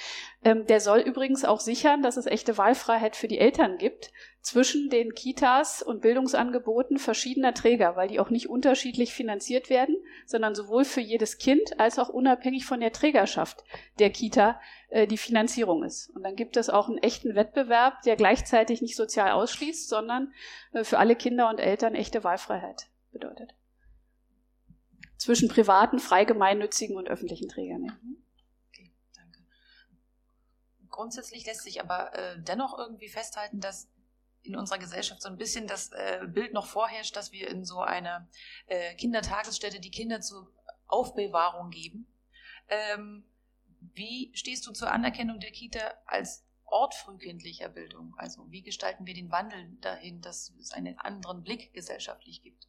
Ähm, 0.45 0.67
der 0.67 0.81
soll 0.81 1.01
übrigens 1.01 1.45
auch 1.45 1.61
sichern, 1.61 2.03
dass 2.03 2.17
es 2.17 2.27
echte 2.27 2.57
Wahlfreiheit 2.57 3.17
für 3.17 3.29
die 3.29 3.39
Eltern 3.39 3.77
gibt 3.79 4.13
zwischen 4.41 4.89
den 4.91 5.15
Kitas 5.15 5.83
und 5.83 6.03
Bildungsangeboten 6.03 6.99
verschiedener 6.99 7.53
Träger, 7.53 7.97
weil 7.97 8.09
die 8.09 8.21
auch 8.21 8.31
nicht 8.31 8.49
unterschiedlich 8.49 9.13
finanziert 9.13 9.69
werden, 9.69 9.97
sondern 10.25 10.55
sowohl 10.55 10.85
für 10.85 11.01
jedes 11.01 11.39
Kind 11.39 11.81
als 11.81 11.99
auch 11.99 12.09
unabhängig 12.09 12.65
von 12.65 12.81
der 12.81 12.93
Trägerschaft 12.93 13.65
der 13.99 14.11
Kita 14.11 14.61
äh, 14.89 15.09
die 15.09 15.19
Finanzierung 15.19 15.83
ist. 15.83 16.11
Und 16.15 16.23
dann 16.23 16.37
gibt 16.37 16.57
es 16.57 16.71
auch 16.71 16.89
einen 16.89 16.99
echten 16.99 17.35
Wettbewerb, 17.35 18.03
der 18.03 18.15
gleichzeitig 18.15 18.81
nicht 18.81 18.97
sozial 18.97 19.33
ausschließt, 19.33 19.89
sondern 19.89 20.33
äh, 20.73 20.85
für 20.85 20.99
alle 20.99 21.17
Kinder 21.17 21.51
und 21.51 21.59
Eltern 21.59 21.97
echte 21.97 22.23
Wahlfreiheit 22.23 22.87
bedeutet 23.11 23.53
zwischen 25.19 25.49
privaten, 25.49 25.99
frei 25.99 26.25
gemeinnützigen 26.25 26.97
und 26.97 27.09
öffentlichen 27.09 27.49
Trägern. 27.49 27.83
Mhm. 27.83 28.23
Okay, 28.69 28.93
danke. 29.15 29.41
Grundsätzlich 30.91 31.47
lässt 31.47 31.63
sich 31.63 31.81
aber 31.81 32.15
äh, 32.15 32.41
dennoch 32.43 32.79
irgendwie 32.79 33.09
festhalten, 33.09 33.61
dass 33.61 33.89
in 34.43 34.57
unserer 34.57 34.79
Gesellschaft 34.79 35.23
so 35.23 35.29
ein 35.29 35.37
bisschen 35.37 35.67
das 35.67 35.91
äh, 35.93 36.21
Bild 36.27 36.53
noch 36.53 36.67
vorherrscht, 36.67 37.17
dass 37.17 37.33
wir 37.33 37.49
in 37.49 37.65
so 37.65 37.81
einer 37.81 38.29
äh, 38.67 38.95
Kindertagesstätte 38.95 39.81
die 39.81 39.91
Kinder 39.91 40.21
zur 40.21 40.53
Aufbewahrung 40.87 41.71
geben. 41.71 42.07
Ähm, 42.69 43.25
wie 43.95 44.31
stehst 44.35 44.67
du 44.67 44.73
zur 44.73 44.91
Anerkennung 44.91 45.41
der 45.41 45.51
Kita 45.51 45.81
als 46.07 46.45
Ort 46.65 46.95
frühkindlicher 46.95 47.69
Bildung? 47.69 48.15
Also 48.17 48.51
wie 48.51 48.63
gestalten 48.63 49.07
wir 49.07 49.15
den 49.15 49.31
Wandel 49.31 49.77
dahin, 49.81 50.21
dass 50.21 50.53
es 50.61 50.73
einen 50.73 50.99
anderen 50.99 51.43
Blick 51.43 51.73
gesellschaftlich 51.73 52.43
gibt? 52.43 52.67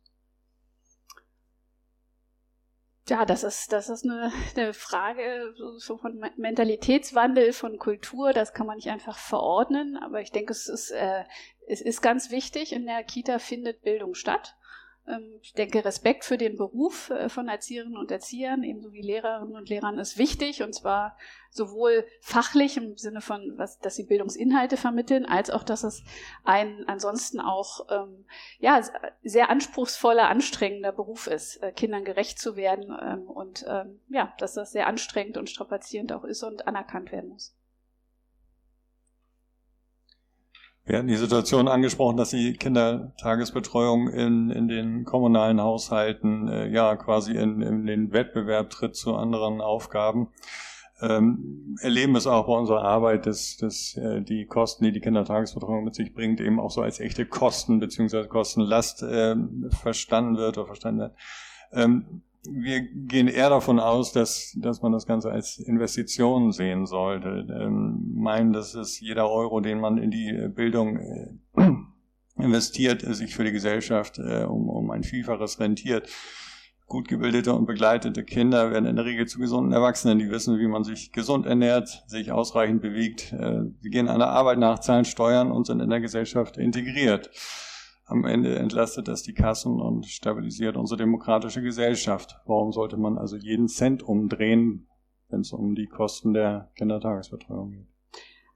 Ja, 3.10 3.26
das 3.26 3.44
ist, 3.44 3.72
das 3.72 3.90
ist 3.90 4.04
eine, 4.04 4.32
eine 4.56 4.74
Frage 4.74 5.54
so 5.78 5.98
von 5.98 6.24
Mentalitätswandel, 6.36 7.54
von 7.54 7.78
Kultur, 7.78 8.34
das 8.34 8.54
kann 8.54 8.68
man 8.68 8.76
nicht 8.76 8.90
einfach 8.90 9.18
verordnen, 9.18 9.98
aber 9.98 10.22
ich 10.22 10.32
denke, 10.32 10.52
es 10.52 10.68
ist, 10.68 10.92
äh, 10.92 11.24
es 11.68 11.82
ist 11.82 12.02
ganz 12.02 12.32
wichtig, 12.32 12.74
in 12.74 12.86
der 12.86 13.04
Kita 13.04 13.40
findet 13.40 13.82
Bildung 13.82 14.14
statt. 14.14 14.57
Ähm, 15.08 15.40
ich 15.42 15.54
denke, 15.54 15.84
Respekt 15.86 16.26
für 16.26 16.38
den 16.38 16.58
Beruf 16.58 17.10
äh, 17.10 17.30
von 17.30 17.48
Erzieherinnen 17.48 17.98
und 17.98 18.12
Erziehern, 18.12 18.64
ebenso 18.64 18.92
wie 18.92 19.02
Lehrerinnen 19.02 19.56
und 19.56 19.70
Lehrern, 19.70 19.98
ist 20.00 20.18
wichtig 20.18 20.64
und 20.64 20.74
zwar 20.74 21.18
sowohl 21.50 22.06
fachlich 22.22 22.78
im 22.78 22.98
Sinne 22.98 23.22
von, 23.22 23.54
was, 23.58 23.80
dass 23.80 23.96
sie 23.96 24.04
Bildungsinhalte 24.04 24.78
vermitteln, 24.78 25.26
als 25.26 25.50
auch, 25.50 25.64
dass 25.64 25.84
es 25.84 26.04
ein 26.44 26.84
ansonsten 26.88 27.40
auch 27.40 27.88
ähm, 27.90 28.26
ja 28.60 28.82
sehr 29.24 29.50
anspruchsvoller, 29.50 30.28
anstrengender 30.30 30.92
Beruf 30.92 31.28
ist, 31.28 31.58
äh, 31.64 31.72
Kindern 31.72 32.04
gerecht 32.04 32.40
zu 32.40 32.56
werden 32.56 32.96
ähm, 33.02 33.28
und 33.28 33.66
ähm, 33.68 34.00
ja, 34.10 34.34
dass 34.38 34.54
das 34.54 34.72
sehr 34.72 34.88
anstrengend 34.88 35.38
und 35.38 35.50
strapazierend 35.50 36.14
auch 36.14 36.24
ist 36.24 36.44
und 36.44 36.68
anerkannt 36.68 37.12
werden 37.12 37.30
muss. 37.30 37.57
Wir 40.88 40.98
hatten 41.00 41.08
die 41.08 41.18
Situation 41.18 41.68
angesprochen, 41.68 42.16
dass 42.16 42.30
die 42.30 42.54
Kindertagesbetreuung 42.54 44.08
in, 44.08 44.50
in 44.50 44.70
den 44.70 45.04
kommunalen 45.04 45.60
Haushalten 45.60 46.48
äh, 46.48 46.70
ja 46.70 46.96
quasi 46.96 47.34
in, 47.34 47.62
in 47.62 47.86
den 47.86 48.14
Wettbewerb 48.14 48.70
tritt 48.70 48.96
zu 48.96 49.14
anderen 49.14 49.60
Aufgaben. 49.60 50.30
Ähm, 51.02 51.76
erleben 51.82 52.16
es 52.16 52.26
auch 52.26 52.48
bei 52.48 52.54
unserer 52.54 52.84
Arbeit, 52.84 53.26
dass, 53.26 53.58
dass 53.58 53.98
äh, 53.98 54.22
die 54.22 54.46
Kosten, 54.46 54.86
die 54.86 54.94
die 54.94 55.02
Kindertagesbetreuung 55.02 55.84
mit 55.84 55.94
sich 55.94 56.14
bringt, 56.14 56.40
eben 56.40 56.58
auch 56.58 56.72
so 56.72 56.82
als 56.82 57.02
echte 57.02 57.26
Kosten 57.26 57.82
beziehungsweise 57.82 58.30
Kostenlast 58.30 59.04
äh, 59.04 59.36
verstanden 59.82 60.38
wird 60.38 60.58
oder 60.58 60.68
verstanden 60.68 61.02
wird. 61.02 61.16
Ähm, 61.74 62.22
wir 62.44 62.82
gehen 62.82 63.28
eher 63.28 63.50
davon 63.50 63.80
aus, 63.80 64.12
dass, 64.14 64.56
dass 64.58 64.82
man 64.82 64.92
das 64.92 65.06
Ganze 65.06 65.32
als 65.32 65.58
Investition 65.58 66.52
sehen 66.52 66.86
sollte. 66.86 67.46
Ähm, 67.50 68.14
meinen, 68.16 68.54
dass 68.54 68.74
es 68.74 69.00
jeder 69.00 69.30
Euro, 69.30 69.60
den 69.60 69.80
man 69.80 69.98
in 69.98 70.12
die 70.12 70.48
Bildung 70.50 70.98
äh, 70.98 71.30
investiert, 72.38 73.02
sich 73.02 73.36
für 73.36 73.44
die 73.44 73.52
Gesellschaft 73.52 74.20
äh, 74.20 74.44
um, 74.44 74.70
um 74.70 74.92
ein 74.92 75.04
Vielfaches 75.04 75.60
rentiert. 75.60 76.10
Gut 76.86 77.10
gebildete 77.10 77.54
und 77.54 77.66
begleitete 77.66 78.24
Kinder 78.24 78.72
werden 78.72 78.86
in 78.86 78.96
der 78.96 79.04
Regel 79.04 79.28
zu 79.28 79.40
gesunden 79.40 79.74
Erwachsenen, 79.74 80.20
die 80.20 80.32
wissen, 80.32 80.58
wie 80.58 80.68
man 80.68 80.86
sich 80.86 81.12
gesund 81.12 81.46
ernährt, 81.46 82.04
sich 82.08 82.32
ausreichend 82.32 82.82
bewegt. 82.82 83.34
Äh, 83.34 83.64
sie 83.82 83.90
gehen 83.90 84.08
an 84.08 84.20
der 84.20 84.30
Arbeit 84.30 84.58
nach, 84.58 84.80
zahlen 84.80 85.06
Steuern 85.06 85.52
und 85.52 85.68
sind 85.68 85.82
in 85.82 85.90
der 85.90 86.00
Gesellschaft 86.00 86.58
integriert 86.58 87.30
am 88.08 88.24
Ende 88.24 88.56
entlastet 88.56 89.10
das 89.10 89.22
die 89.22 89.34
Kassen 89.34 89.82
und 89.82 90.06
stabilisiert 90.06 90.78
unsere 90.78 90.98
demokratische 90.98 91.62
Gesellschaft. 91.62 92.40
Warum 92.46 92.72
sollte 92.72 92.96
man 92.96 93.18
also 93.18 93.36
jeden 93.36 93.68
Cent 93.68 94.02
umdrehen, 94.02 94.88
wenn 95.28 95.42
es 95.42 95.52
um 95.52 95.76
die 95.76 95.88
Kosten 95.88 96.34
der 96.34 96.72
Kindertagesbetreuung 96.76 97.72
geht? 97.72 97.88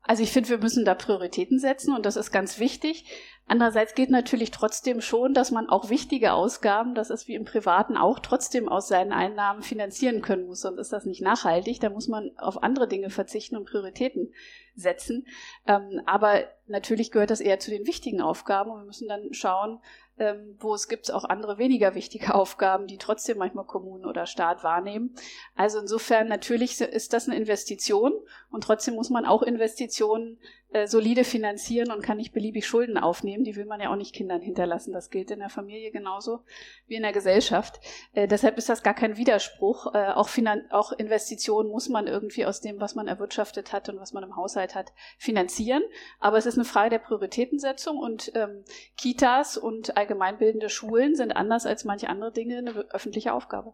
Also 0.03 0.24
ich 0.24 0.31
finde, 0.31 0.50
wir 0.50 0.58
müssen 0.58 0.86
da 0.86 0.96
Prioritäten 0.96 1.60
setzen 1.60 1.93
und 1.93 2.05
das 2.05 2.15
ist 2.15 2.31
ganz 2.31 2.60
wichtig. 2.60 3.05
Andererseits 3.51 3.96
geht 3.96 4.10
natürlich 4.10 4.50
trotzdem 4.51 5.01
schon, 5.01 5.34
dass 5.34 5.51
man 5.51 5.67
auch 5.67 5.89
wichtige 5.89 6.31
Ausgaben, 6.31 6.96
das 6.96 7.10
ist 7.10 7.27
wie 7.27 7.36
im 7.36 7.43
Privaten 7.43 7.98
auch, 7.98 8.20
trotzdem 8.20 8.70
aus 8.70 8.88
seinen 8.88 9.12
Einnahmen 9.12 9.62
finanzieren 9.62 10.22
können 10.22 10.46
muss. 10.46 10.62
Sonst 10.62 10.79
ist 10.79 10.93
das 10.93 11.05
nicht 11.05 11.22
nachhaltig. 11.22 11.81
Da 11.81 11.89
muss 11.89 12.08
man 12.08 12.31
auf 12.38 12.63
andere 12.63 12.88
Dinge 12.88 13.10
verzichten 13.10 13.58
und 13.58 13.65
Prioritäten 13.65 14.34
setzen. 14.74 15.27
Ähm, 15.67 16.01
aber 16.05 16.46
natürlich 16.67 17.12
gehört 17.12 17.29
das 17.29 17.41
eher 17.41 17.60
zu 17.60 17.72
den 17.72 17.86
wichtigen 17.86 18.22
Aufgaben 18.22 18.72
und 18.72 18.79
wir 18.79 18.86
müssen 18.86 19.10
dann 19.10 19.34
schauen, 19.34 19.81
ähm, 20.17 20.55
wo 20.60 20.74
es 20.74 20.88
gibt 20.88 21.12
auch 21.12 21.25
andere 21.25 21.58
weniger 21.58 21.93
wichtige 21.93 22.34
Aufgaben, 22.36 22.88
die 22.88 22.98
trotzdem 22.98 23.38
manchmal 23.38 23.65
Kommunen 23.65 24.05
oder 24.05 24.27
Staat 24.27 24.63
wahrnehmen. 24.63 25.13
Also 25.58 25.79
insofern 25.79 26.29
natürlich 26.29 26.79
ist 26.79 27.12
das 27.12 27.27
eine 27.27 27.36
Investition 27.36 28.13
und 28.50 28.63
trotzdem 28.63 28.96
muss 28.96 29.10
man 29.10 29.25
auch 29.25 29.41
Investitionen 29.41 30.39
äh, 30.74 30.88
solide 30.88 31.24
finanzieren 31.24 31.92
und 31.92 32.01
kann 32.01 32.18
nicht 32.18 32.34
beliebig 32.34 32.66
Schulden 32.66 32.98
aufnehmen. 32.98 33.44
Die 33.44 33.56
will 33.56 33.66
man 33.66 33.82
ja 33.82 33.92
auch 33.92 33.98
nicht 33.98 34.16
Kindern 34.16 34.42
hinterlassen. 34.42 34.94
Das 34.94 35.10
gilt 35.10 35.30
in 35.30 35.40
der 35.40 35.50
Familie 35.50 35.92
genauso 35.92 36.42
wie 36.88 36.96
in 36.96 37.04
der 37.04 37.12
Gesellschaft. 37.12 37.80
Äh, 38.13 38.28
deshalb 38.28 38.58
ist 38.58 38.70
das 38.70 38.82
gar 38.82 38.94
kein 38.94 39.18
Widerspruch. 39.18 39.94
Äh, 39.94 40.13
auch, 40.13 40.30
Finan 40.30 40.70
auch 40.72 40.94
Investitionen 40.94 41.70
muss 41.70 41.90
man 41.90 42.08
irgendwie 42.08 42.46
aus 42.46 42.62
dem, 42.62 42.80
was 42.80 42.96
man 42.96 43.08
erwirtschaftet 43.08 43.74
hat 43.74 43.90
und 43.90 44.00
was 44.00 44.13
man 44.13 44.24
im 44.24 44.36
Haushalt 44.36 44.75
hat, 44.75 44.94
finanzieren. 45.18 45.84
Aber 46.20 46.38
es 46.38 46.46
ist 46.46 46.56
eine 46.56 46.66
Frage 46.66 46.92
der 46.92 47.00
Prioritätensetzung 47.00 47.98
und 47.98 48.32
ähm, 48.36 48.63
Kitas 48.98 49.58
und 49.58 49.98
allgemeinbildende 49.98 50.70
Schulen 50.70 51.16
sind 51.16 51.32
anders 51.32 51.66
als 51.66 51.84
manche 51.84 52.10
andere 52.10 52.32
Dinge 52.32 52.58
eine 52.58 52.72
öffentliche 52.92 53.34
Aufgabe. 53.34 53.74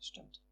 Stimmt. 0.00 0.43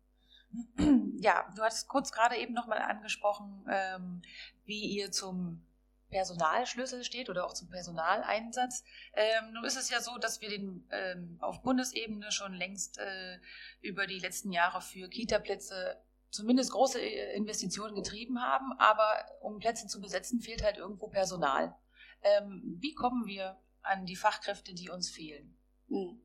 Ja, 1.23 1.49
du 1.55 1.63
hattest 1.63 1.87
kurz 1.89 2.11
gerade 2.11 2.37
eben 2.37 2.53
nochmal 2.53 2.79
angesprochen, 2.79 3.65
ähm, 3.71 4.23
wie 4.65 4.87
ihr 4.87 5.13
zum 5.13 5.65
Personalschlüssel 6.11 7.05
steht 7.05 7.31
oder 7.31 7.47
auch 7.47 7.55
zum 7.55 7.71
Personaleinsatz. 7.71 8.85
Ähm, 9.15 9.53
nun 9.53 9.65
ist 9.65 9.77
es 9.77 9.89
ja 9.89 10.01
so, 10.01 10.19
dass 10.19 10.41
wir 10.41 10.49
den 10.49 10.85
ähm, 10.91 11.39
auf 11.41 11.63
Bundesebene 11.63 12.33
schon 12.33 12.53
längst 12.53 12.99
äh, 12.99 13.39
über 13.81 14.07
die 14.07 14.19
letzten 14.19 14.53
Jahre 14.53 14.81
für 14.81 15.09
Kita-Plätze 15.09 16.03
zumindest 16.31 16.73
große 16.73 17.01
äh, 17.01 17.37
Investitionen 17.37 17.95
getrieben 17.95 18.41
haben, 18.41 18.73
aber 18.79 19.25
um 19.41 19.59
Plätze 19.59 19.87
zu 19.87 20.01
besetzen, 20.01 20.41
fehlt 20.41 20.63
halt 20.63 20.77
irgendwo 20.77 21.09
Personal. 21.09 21.75
Ähm, 22.23 22.79
wie 22.81 22.95
kommen 22.95 23.27
wir 23.27 23.59
an 23.83 24.07
die 24.07 24.17
Fachkräfte, 24.17 24.75
die 24.75 24.91
uns 24.91 25.11
fehlen? 25.11 25.57
Hm. 25.89 26.21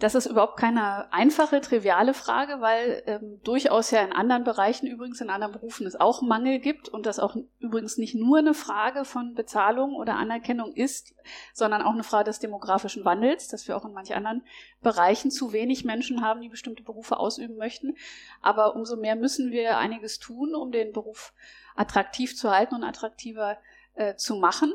Das 0.00 0.14
ist 0.14 0.24
überhaupt 0.24 0.56
keine 0.56 1.12
einfache, 1.12 1.60
triviale 1.60 2.14
Frage, 2.14 2.62
weil 2.62 3.02
ähm, 3.04 3.38
durchaus 3.44 3.90
ja 3.90 4.00
in 4.00 4.12
anderen 4.12 4.44
Bereichen, 4.44 4.86
übrigens 4.86 5.20
in 5.20 5.28
anderen 5.28 5.52
Berufen, 5.52 5.86
es 5.86 5.94
auch 5.94 6.22
Mangel 6.22 6.58
gibt 6.58 6.88
und 6.88 7.04
das 7.04 7.18
auch 7.18 7.36
übrigens 7.58 7.98
nicht 7.98 8.14
nur 8.14 8.38
eine 8.38 8.54
Frage 8.54 9.04
von 9.04 9.34
Bezahlung 9.34 9.94
oder 9.94 10.16
Anerkennung 10.16 10.72
ist, 10.72 11.14
sondern 11.52 11.82
auch 11.82 11.92
eine 11.92 12.02
Frage 12.02 12.24
des 12.24 12.38
demografischen 12.38 13.04
Wandels, 13.04 13.48
dass 13.48 13.68
wir 13.68 13.76
auch 13.76 13.84
in 13.84 13.92
manchen 13.92 14.16
anderen 14.16 14.42
Bereichen 14.80 15.30
zu 15.30 15.52
wenig 15.52 15.84
Menschen 15.84 16.22
haben, 16.22 16.40
die 16.40 16.48
bestimmte 16.48 16.82
Berufe 16.82 17.18
ausüben 17.18 17.58
möchten. 17.58 17.94
Aber 18.40 18.76
umso 18.76 18.96
mehr 18.96 19.16
müssen 19.16 19.50
wir 19.50 19.76
einiges 19.76 20.18
tun, 20.18 20.54
um 20.54 20.72
den 20.72 20.94
Beruf 20.94 21.34
attraktiv 21.76 22.34
zu 22.34 22.50
halten 22.50 22.74
und 22.74 22.84
attraktiver 22.84 23.58
äh, 23.96 24.14
zu 24.16 24.36
machen 24.36 24.72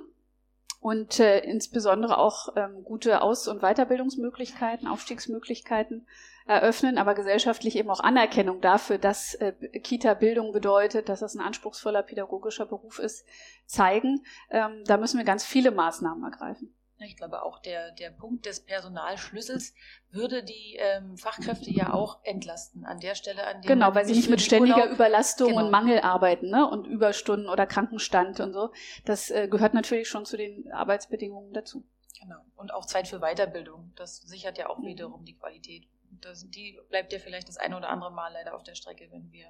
und 0.85 1.19
äh, 1.19 1.39
insbesondere 1.39 2.19
auch 2.19 2.49
ähm, 2.55 2.83
gute 2.83 3.23
Aus- 3.23 3.47
und 3.47 3.61
Weiterbildungsmöglichkeiten, 3.61 4.87
Aufstiegsmöglichkeiten 4.87 6.05
eröffnen, 6.45 6.99
aber 6.99 7.15
gesellschaftlich 7.15 7.75
eben 7.75 7.89
auch 7.89 8.01
Anerkennung 8.01 8.61
dafür, 8.61 8.99
dass 8.99 9.33
äh, 9.33 9.53
Kita-Bildung 9.79 10.51
bedeutet, 10.51 11.09
dass 11.09 11.21
das 11.21 11.33
ein 11.33 11.41
anspruchsvoller 11.41 12.03
pädagogischer 12.03 12.67
Beruf 12.67 12.99
ist, 12.99 13.25
zeigen. 13.65 14.23
Ähm, 14.51 14.83
da 14.85 14.97
müssen 14.97 15.17
wir 15.17 15.25
ganz 15.25 15.43
viele 15.43 15.71
Maßnahmen 15.71 16.23
ergreifen. 16.23 16.71
Ich 16.99 17.17
glaube 17.17 17.43
auch 17.43 17.59
der, 17.59 17.91
der 17.91 18.09
Punkt 18.09 18.45
des 18.45 18.61
Personalschlüssels 18.61 19.73
würde 20.11 20.43
die 20.43 20.77
ähm, 20.79 21.17
Fachkräfte 21.17 21.69
ja 21.69 21.93
auch 21.93 22.19
entlasten 22.23 22.85
an 22.85 22.99
der 23.01 23.15
Stelle, 23.15 23.45
an 23.45 23.61
dem 23.61 23.67
Genau, 23.67 23.93
weil 23.93 24.05
sie 24.05 24.13
nicht 24.13 24.29
mit 24.29 24.41
ständiger 24.41 24.77
Urlaub, 24.77 24.93
Überlastung 24.93 25.49
genau. 25.49 25.65
und 25.65 25.71
Mangel 25.71 25.99
arbeiten 25.99 26.49
ne? 26.49 26.69
und 26.69 26.87
Überstunden 26.87 27.49
oder 27.49 27.67
Krankenstand 27.67 28.39
und 28.39 28.53
so. 28.53 28.71
Das 29.03 29.29
äh, 29.29 29.49
gehört 29.49 29.73
natürlich 29.73 30.07
schon 30.07 30.25
zu 30.25 30.37
den 30.37 30.71
Arbeitsbedingungen 30.71 31.53
dazu. 31.53 31.85
Genau. 32.21 32.39
Und 32.55 32.73
auch 32.73 32.85
Zeit 32.85 33.09
für 33.09 33.19
Weiterbildung. 33.19 33.91
Das 33.97 34.17
sichert 34.17 34.57
ja 34.57 34.69
auch 34.69 34.79
mhm. 34.79 34.87
wiederum 34.87 35.25
die 35.25 35.35
Qualität. 35.37 35.87
Das, 36.21 36.49
die 36.49 36.79
bleibt 36.89 37.11
ja 37.11 37.19
vielleicht 37.19 37.49
das 37.49 37.57
eine 37.57 37.75
oder 37.75 37.89
andere 37.89 38.11
Mal 38.11 38.31
leider 38.31 38.55
auf 38.55 38.63
der 38.63 38.75
Strecke, 38.75 39.09
wenn 39.11 39.31
wir 39.33 39.47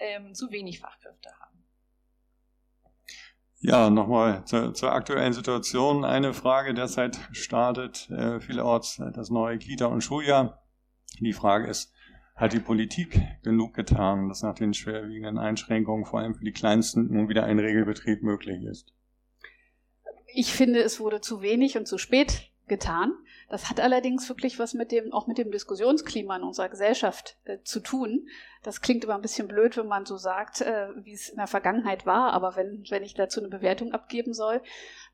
ähm, 0.00 0.34
zu 0.34 0.50
wenig 0.50 0.80
Fachkräfte 0.80 1.30
haben. 1.38 1.59
Ja, 3.62 3.90
nochmal 3.90 4.42
zur, 4.46 4.72
zur, 4.72 4.92
aktuellen 4.92 5.34
Situation. 5.34 6.02
Eine 6.04 6.32
Frage 6.32 6.72
derzeit 6.72 7.20
startet 7.32 8.08
äh, 8.10 8.40
vielerorts 8.40 9.02
das 9.12 9.28
neue 9.28 9.58
Kita- 9.58 9.84
und 9.86 10.00
Schuljahr. 10.00 10.62
Die 11.20 11.34
Frage 11.34 11.68
ist, 11.68 11.92
hat 12.34 12.54
die 12.54 12.58
Politik 12.58 13.20
genug 13.42 13.74
getan, 13.74 14.28
dass 14.28 14.42
nach 14.42 14.54
den 14.54 14.72
schwerwiegenden 14.72 15.36
Einschränkungen 15.36 16.06
vor 16.06 16.20
allem 16.20 16.34
für 16.34 16.44
die 16.44 16.52
Kleinsten 16.52 17.12
nun 17.12 17.28
wieder 17.28 17.44
ein 17.44 17.58
Regelbetrieb 17.58 18.22
möglich 18.22 18.62
ist? 18.64 18.94
Ich 20.32 20.54
finde, 20.54 20.80
es 20.80 20.98
wurde 20.98 21.20
zu 21.20 21.42
wenig 21.42 21.76
und 21.76 21.86
zu 21.86 21.98
spät 21.98 22.50
getan. 22.66 23.12
Das 23.50 23.68
hat 23.68 23.78
allerdings 23.78 24.26
wirklich 24.30 24.58
was 24.58 24.72
mit 24.72 24.90
dem, 24.90 25.12
auch 25.12 25.26
mit 25.26 25.36
dem 25.36 25.50
Diskussionsklima 25.50 26.36
in 26.36 26.44
unserer 26.44 26.70
Gesellschaft 26.70 27.36
äh, 27.44 27.58
zu 27.62 27.80
tun. 27.80 28.26
Das 28.62 28.80
klingt 28.80 29.04
immer 29.04 29.14
ein 29.14 29.22
bisschen 29.22 29.48
blöd, 29.48 29.76
wenn 29.76 29.86
man 29.86 30.04
so 30.04 30.16
sagt, 30.16 30.60
äh, 30.60 30.88
wie 30.96 31.12
es 31.12 31.30
in 31.30 31.36
der 31.36 31.46
Vergangenheit 31.46 32.04
war, 32.04 32.32
aber 32.32 32.56
wenn, 32.56 32.84
wenn 32.90 33.02
ich 33.02 33.14
dazu 33.14 33.40
eine 33.40 33.48
Bewertung 33.48 33.92
abgeben 33.92 34.34
soll, 34.34 34.60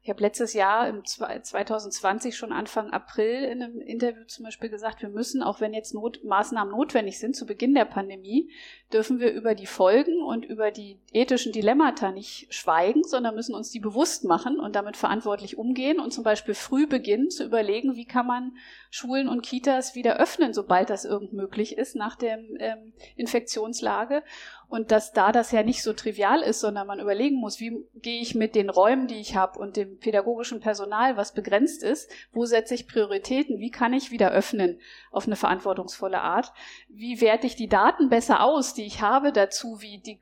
ich 0.06 0.10
habe 0.10 0.22
letztes 0.22 0.52
Jahr 0.52 0.88
im 0.88 1.04
2020 1.04 2.36
schon 2.36 2.52
Anfang 2.52 2.92
April 2.92 3.42
in 3.42 3.60
einem 3.60 3.80
Interview 3.80 4.22
zum 4.28 4.44
Beispiel 4.44 4.70
gesagt, 4.70 5.02
wir 5.02 5.08
müssen, 5.08 5.42
auch 5.42 5.60
wenn 5.60 5.74
jetzt 5.74 5.94
Not 5.94 6.22
Maßnahmen 6.22 6.72
notwendig 6.72 7.18
sind, 7.18 7.34
zu 7.34 7.44
Beginn 7.44 7.74
der 7.74 7.86
Pandemie, 7.86 8.48
dürfen 8.92 9.18
wir 9.18 9.32
über 9.32 9.56
die 9.56 9.66
Folgen 9.66 10.22
und 10.22 10.44
über 10.44 10.70
die 10.70 11.00
ethischen 11.12 11.50
Dilemmata 11.50 12.12
nicht 12.12 12.54
schweigen, 12.54 13.02
sondern 13.02 13.34
müssen 13.34 13.56
uns 13.56 13.72
die 13.72 13.80
bewusst 13.80 14.22
machen 14.24 14.60
und 14.60 14.76
damit 14.76 14.96
verantwortlich 14.96 15.58
umgehen 15.58 15.98
und 15.98 16.12
zum 16.12 16.22
Beispiel 16.22 16.54
früh 16.54 16.86
beginnen 16.86 17.28
zu 17.28 17.44
überlegen, 17.44 17.96
wie 17.96 18.04
kann 18.04 18.28
man 18.28 18.56
Schulen 18.90 19.28
und 19.28 19.42
Kitas 19.42 19.96
wieder 19.96 20.20
öffnen, 20.20 20.54
sobald 20.54 20.88
das 20.88 21.04
irgend 21.04 21.32
möglich 21.32 21.76
ist 21.76 21.96
nach 21.96 22.14
der 22.14 22.38
ähm, 22.60 22.92
Infektionslage 23.36 24.22
und 24.68 24.90
dass 24.90 25.12
da 25.12 25.30
das 25.30 25.52
ja 25.52 25.62
nicht 25.62 25.82
so 25.82 25.92
trivial 25.92 26.40
ist, 26.40 26.60
sondern 26.60 26.86
man 26.86 26.98
überlegen 26.98 27.36
muss, 27.36 27.60
wie 27.60 27.86
gehe 27.94 28.20
ich 28.20 28.34
mit 28.34 28.54
den 28.54 28.68
Räumen, 28.68 29.06
die 29.06 29.20
ich 29.20 29.36
habe 29.36 29.58
und 29.58 29.76
dem 29.76 29.98
pädagogischen 29.98 30.60
Personal, 30.60 31.16
was 31.16 31.34
begrenzt 31.34 31.84
ist, 31.84 32.10
wo 32.32 32.46
setze 32.46 32.74
ich 32.74 32.88
Prioritäten, 32.88 33.60
wie 33.60 33.70
kann 33.70 33.92
ich 33.92 34.10
wieder 34.10 34.32
öffnen 34.32 34.80
auf 35.12 35.26
eine 35.26 35.36
verantwortungsvolle 35.36 36.20
Art, 36.20 36.52
wie 36.88 37.20
werte 37.20 37.46
ich 37.46 37.54
die 37.54 37.68
Daten 37.68 38.08
besser 38.08 38.42
aus, 38.42 38.74
die 38.74 38.86
ich 38.86 39.02
habe 39.02 39.32
dazu, 39.32 39.80
wie 39.80 39.98
die 39.98 40.18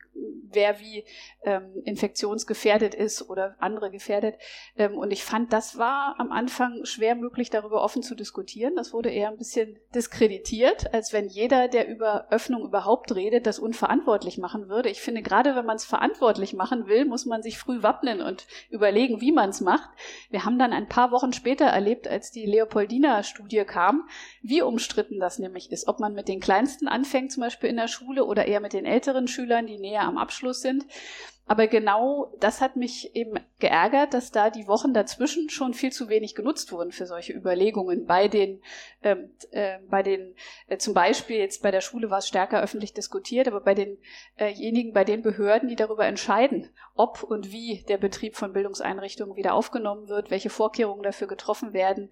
wer 0.51 0.79
wie 0.79 1.05
ähm, 1.45 1.83
infektionsgefährdet 1.85 2.95
ist 2.95 3.29
oder 3.29 3.57
andere 3.59 3.91
gefährdet. 3.91 4.37
Ähm, 4.77 4.97
und 4.97 5.13
ich 5.13 5.25
fand, 5.25 5.53
das 5.53 5.79
war 5.79 6.17
am 6.19 6.33
Anfang 6.33 6.85
schwer 6.85 7.15
möglich, 7.15 7.51
darüber 7.51 7.83
offen 7.83 8.03
zu 8.03 8.15
diskutieren. 8.15 8.75
Das 8.77 8.93
wurde 8.93 9.11
eher 9.11 9.29
ein 9.29 9.37
bisschen 9.37 9.79
diskreditiert, 9.95 10.93
als 10.95 11.13
wenn 11.13 11.29
jeder, 11.29 11.69
der 11.69 11.89
über 11.89 12.27
Öffnung 12.31 12.65
überhaupt 12.65 13.15
redet, 13.15 13.47
das 13.47 13.59
unverantwortlich 13.59 14.39
machen 14.39 14.69
würde. 14.69 14.89
Ich 14.89 15.01
finde, 15.01 15.23
gerade 15.23 15.55
wenn 15.55 15.67
man 15.67 15.77
es 15.77 15.85
verantwortlich 15.85 16.55
machen 16.55 16.87
will, 16.87 17.05
muss 17.05 17.27
man 17.27 17.43
sich 17.43 17.59
früh 17.59 17.83
wappnen 17.83 18.21
und 18.21 18.47
überlegen, 18.71 19.21
wie 19.21 19.33
man 19.33 19.51
es 19.51 19.61
macht. 19.61 19.91
Wir 20.31 20.45
haben 20.45 20.59
dann 20.59 20.73
ein 20.73 20.89
paar 20.89 21.11
Wochen 21.11 21.33
später 21.33 21.67
erlebt, 21.67 22.09
als 22.09 22.31
die 22.31 22.47
Leopoldina-Studie 22.47 23.65
kam, 23.65 24.09
wie 24.43 24.63
umstritten 24.63 25.21
das 25.21 25.39
nämlich 25.39 25.71
ist. 25.71 25.89
Ob 25.89 26.01
man 26.01 26.15
mit 26.15 26.29
den 26.29 26.41
Kleinsten 26.41 26.89
anfängt, 26.89 27.33
zum 27.33 27.43
Beispiel 27.43 27.71
in 27.71 27.77
der 27.77 27.89
Schule, 27.89 28.25
oder 28.25 28.47
eher 28.47 28.61
mit 28.61 28.73
den 28.73 28.87
älteren 28.87 29.29
Schülern, 29.29 29.67
die 29.67 29.79
näher 29.79 30.03
am 30.03 30.19
Abschluss 30.19 30.61
sind. 30.61 30.87
Aber 31.47 31.67
genau 31.67 32.33
das 32.41 32.63
hat 32.63 32.77
mich 32.77 33.15
eben 33.15 33.39
geärgert, 33.59 34.15
dass 34.15 34.31
da 34.31 34.49
die 34.49 34.67
Wochen 34.67 34.95
dazwischen 34.95 35.51
schon 35.51 35.75
viel 35.75 35.93
zu 35.93 36.09
wenig 36.09 36.35
genutzt 36.35 36.73
wurden 36.73 36.91
für 36.91 37.07
solche 37.07 37.35
Überlegungen. 37.35 38.07
Bei 38.07 38.29
den, 38.29 38.63
ähm, 39.03 39.31
äh, 39.51 39.79
bei 39.91 40.03
den, 40.03 40.35
äh, 40.69 40.79
zum 40.79 40.95
Beispiel 40.95 41.37
jetzt 41.37 41.63
bei 41.63 41.71
der 41.71 41.83
Schule 41.83 42.09
war 42.09 42.19
es 42.19 42.29
stärker 42.29 42.63
öffentlich 42.63 42.95
diskutiert, 42.95 43.47
aber 43.47 43.61
bei 43.61 43.75
denjenigen, 43.75 44.91
äh 44.91 44.95
bei 44.95 45.05
den 45.05 45.21
Behörden, 45.21 45.69
die 45.69 45.77
darüber 45.77 46.07
entscheiden, 46.07 46.71
ob 46.95 47.23
und 47.23 47.53
wie 47.53 47.85
der 47.89 47.99
Betrieb 47.99 48.37
von 48.37 48.55
Bildungseinrichtungen 48.55 49.37
wieder 49.37 49.53
aufgenommen 49.53 50.09
wird, 50.09 50.31
welche 50.31 50.51
Vorkehrungen 50.51 51.03
dafür 51.03 51.27
getroffen 51.27 51.75
werden, 51.75 52.11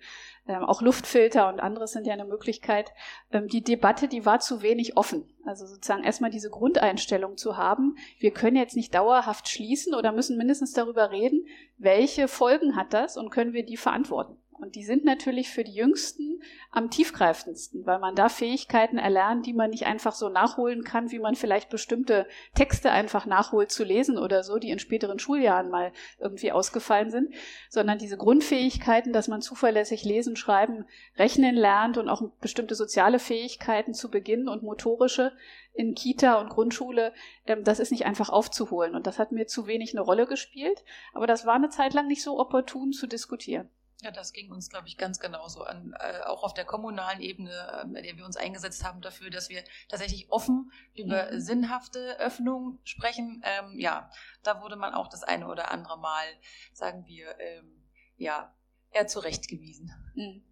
ähm, 0.48 0.64
auch 0.64 0.82
Luftfilter 0.82 1.48
und 1.48 1.60
anderes 1.60 1.92
sind 1.92 2.06
ja 2.06 2.12
eine 2.12 2.24
Möglichkeit. 2.24 2.92
Ähm, 3.30 3.46
die 3.46 3.62
Debatte, 3.62 4.08
die 4.08 4.26
war 4.26 4.40
zu 4.40 4.62
wenig 4.62 4.96
offen. 4.96 5.24
Also 5.44 5.66
sozusagen 5.66 6.02
erstmal 6.02 6.30
diese 6.30 6.50
Grundeinstellung 6.50 7.36
zu 7.36 7.56
haben, 7.56 7.96
wir 8.18 8.32
können 8.32 8.56
jetzt 8.56 8.76
nicht 8.76 8.94
dauerhaft 8.94 9.48
schließen 9.48 9.94
oder 9.94 10.10
müssen 10.12 10.36
mindestens 10.36 10.72
darüber 10.72 11.10
reden, 11.10 11.46
welche 11.78 12.26
Folgen 12.26 12.74
hat 12.74 12.92
das 12.92 13.16
und 13.16 13.30
können 13.30 13.52
wir 13.52 13.64
die 13.64 13.76
verantworten. 13.76 14.36
Und 14.58 14.76
die 14.76 14.84
sind 14.84 15.04
natürlich 15.04 15.50
für 15.50 15.64
die 15.64 15.74
Jüngsten 15.74 16.40
am 16.70 16.90
tiefgreifendsten, 16.90 17.84
weil 17.84 17.98
man 17.98 18.14
da 18.14 18.28
Fähigkeiten 18.28 18.96
erlernt, 18.96 19.46
die 19.46 19.52
man 19.52 19.70
nicht 19.70 19.86
einfach 19.86 20.14
so 20.14 20.28
nachholen 20.28 20.84
kann, 20.84 21.10
wie 21.10 21.18
man 21.18 21.34
vielleicht 21.34 21.68
bestimmte 21.68 22.26
Texte 22.54 22.90
einfach 22.90 23.26
nachholt 23.26 23.70
zu 23.70 23.82
lesen 23.82 24.18
oder 24.18 24.42
so, 24.42 24.58
die 24.58 24.70
in 24.70 24.78
späteren 24.78 25.18
Schuljahren 25.18 25.68
mal 25.68 25.92
irgendwie 26.18 26.52
ausgefallen 26.52 27.10
sind, 27.10 27.34
sondern 27.70 27.98
diese 27.98 28.16
Grundfähigkeiten, 28.16 29.12
dass 29.12 29.28
man 29.28 29.42
zuverlässig 29.42 30.04
lesen, 30.04 30.36
schreiben, 30.36 30.84
rechnen 31.16 31.56
lernt 31.56 31.98
und 31.98 32.08
auch 32.08 32.22
bestimmte 32.40 32.74
soziale 32.74 33.18
Fähigkeiten 33.18 33.94
zu 33.94 34.10
Beginn 34.10 34.48
und 34.48 34.62
motorische 34.62 35.32
in 35.74 35.94
Kita 35.94 36.40
und 36.40 36.50
Grundschule, 36.50 37.12
ähm, 37.46 37.64
das 37.64 37.80
ist 37.80 37.90
nicht 37.90 38.06
einfach 38.06 38.28
aufzuholen. 38.28 38.94
Und 38.94 39.06
das 39.06 39.18
hat 39.18 39.32
mir 39.32 39.46
zu 39.46 39.66
wenig 39.66 39.92
eine 39.92 40.02
Rolle 40.02 40.26
gespielt, 40.26 40.84
aber 41.14 41.26
das 41.26 41.46
war 41.46 41.54
eine 41.54 41.70
Zeit 41.70 41.94
lang 41.94 42.06
nicht 42.06 42.22
so 42.22 42.38
opportun 42.38 42.92
zu 42.92 43.06
diskutieren. 43.06 43.68
Ja, 44.02 44.10
das 44.10 44.32
ging 44.32 44.50
uns, 44.50 44.68
glaube 44.68 44.88
ich, 44.88 44.98
ganz 44.98 45.20
genauso 45.20 45.62
an. 45.62 45.94
Äh, 46.00 46.22
auch 46.24 46.42
auf 46.42 46.54
der 46.54 46.64
kommunalen 46.64 47.20
Ebene, 47.20 47.52
äh, 47.52 47.86
bei 47.86 48.02
der 48.02 48.16
wir 48.16 48.24
uns 48.24 48.36
eingesetzt 48.36 48.82
haben 48.82 49.00
dafür, 49.00 49.30
dass 49.30 49.48
wir 49.48 49.62
tatsächlich 49.88 50.28
offen 50.28 50.72
über 50.94 51.30
mhm. 51.30 51.40
sinnhafte 51.40 52.18
Öffnung 52.18 52.80
sprechen. 52.82 53.42
Ähm, 53.44 53.78
ja, 53.78 54.10
da 54.42 54.60
wurde 54.60 54.74
man 54.74 54.92
auch 54.92 55.06
das 55.06 55.22
eine 55.22 55.46
oder 55.46 55.70
andere 55.70 55.98
Mal, 55.98 56.26
sagen 56.72 57.06
wir, 57.06 57.38
ähm, 57.38 57.84
ja, 58.16 58.52
eher 58.90 59.06
zurechtgewiesen. 59.06 59.92
Mhm. 60.16 60.42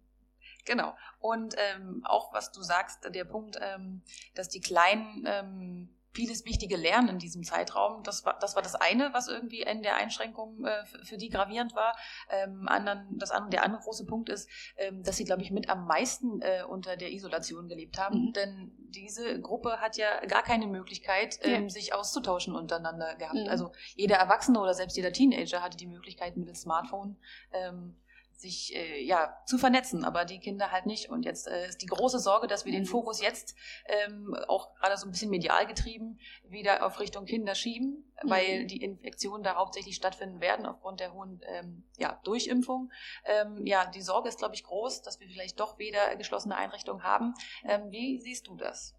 Genau. 0.63 0.95
Und 1.19 1.55
ähm, 1.57 2.03
auch 2.05 2.31
was 2.31 2.53
du 2.53 2.61
sagst, 2.61 3.13
der 3.13 3.25
Punkt, 3.25 3.57
ähm, 3.61 4.01
dass 4.33 4.47
die 4.47 4.61
kleinen 4.61 5.25
ähm, 5.27 5.89
vieles 6.13 6.45
wichtige 6.45 6.75
lernen 6.75 7.09
in 7.09 7.19
diesem 7.19 7.43
Zeitraum. 7.43 8.03
Das 8.03 8.25
war 8.25 8.37
das, 8.39 8.55
war 8.55 8.61
das 8.61 8.75
eine, 8.75 9.13
was 9.13 9.27
irgendwie 9.27 9.61
in 9.61 9.81
der 9.81 9.95
Einschränkung 9.95 10.65
äh, 10.65 10.85
für, 10.85 11.05
für, 11.05 11.17
die 11.17 11.29
gravierend 11.29 11.75
war. 11.75 11.95
Ähm, 12.29 12.67
anderen, 12.67 13.17
das 13.17 13.31
andere, 13.31 13.51
der 13.51 13.63
andere 13.63 13.81
große 13.81 14.05
Punkt 14.05 14.29
ist, 14.29 14.49
ähm, 14.77 15.03
dass 15.03 15.17
sie, 15.17 15.23
glaube 15.23 15.41
ich, 15.41 15.51
mit 15.51 15.69
am 15.69 15.85
meisten 15.85 16.41
äh, 16.41 16.63
unter 16.67 16.97
der 16.97 17.11
Isolation 17.11 17.67
gelebt 17.67 17.97
haben. 17.97 18.27
Mhm. 18.27 18.33
Denn 18.33 18.71
diese 18.89 19.39
Gruppe 19.39 19.79
hat 19.79 19.97
ja 19.97 20.25
gar 20.25 20.43
keine 20.43 20.67
Möglichkeit, 20.67 21.39
ähm, 21.43 21.63
ja. 21.63 21.69
sich 21.69 21.93
auszutauschen 21.93 22.55
untereinander 22.55 23.15
gehabt. 23.15 23.35
Mhm. 23.35 23.49
Also 23.49 23.71
jeder 23.95 24.17
Erwachsene 24.17 24.59
oder 24.59 24.73
selbst 24.73 24.97
jeder 24.97 25.13
Teenager 25.13 25.61
hatte 25.61 25.77
die 25.77 25.87
Möglichkeit, 25.87 26.35
mittels 26.35 26.61
Smartphone 26.61 27.17
ähm, 27.53 27.95
sich 28.41 28.75
äh, 28.75 29.03
ja 29.03 29.37
zu 29.45 29.57
vernetzen, 29.57 30.03
aber 30.03 30.25
die 30.25 30.39
Kinder 30.39 30.71
halt 30.71 30.85
nicht. 30.85 31.09
Und 31.09 31.23
jetzt 31.23 31.47
äh, 31.47 31.67
ist 31.67 31.81
die 31.81 31.85
große 31.85 32.19
Sorge, 32.19 32.47
dass 32.47 32.65
wir 32.65 32.71
den 32.71 32.85
Fokus 32.85 33.21
jetzt 33.21 33.55
ähm, 33.85 34.35
auch 34.47 34.73
gerade 34.75 34.97
so 34.97 35.07
ein 35.07 35.11
bisschen 35.11 35.29
medial 35.29 35.67
getrieben 35.67 36.19
wieder 36.43 36.85
auf 36.85 36.99
Richtung 36.99 37.25
Kinder 37.25 37.55
schieben, 37.55 38.11
mhm. 38.23 38.29
weil 38.29 38.65
die 38.65 38.83
Infektionen 38.83 39.43
da 39.43 39.55
hauptsächlich 39.55 39.95
stattfinden 39.95 40.41
werden 40.41 40.65
aufgrund 40.65 40.99
der 40.99 41.13
hohen 41.13 41.41
ähm, 41.45 41.83
ja, 41.97 42.19
Durchimpfung. 42.23 42.91
Ähm, 43.25 43.65
ja, 43.65 43.85
die 43.85 44.01
Sorge 44.01 44.29
ist, 44.29 44.39
glaube 44.39 44.55
ich, 44.55 44.63
groß, 44.63 45.01
dass 45.03 45.19
wir 45.19 45.27
vielleicht 45.27 45.59
doch 45.59 45.77
wieder 45.77 46.15
geschlossene 46.15 46.55
Einrichtungen 46.55 47.03
haben. 47.03 47.33
Ähm, 47.63 47.91
wie 47.91 48.19
siehst 48.19 48.47
du 48.47 48.55
das? 48.55 48.95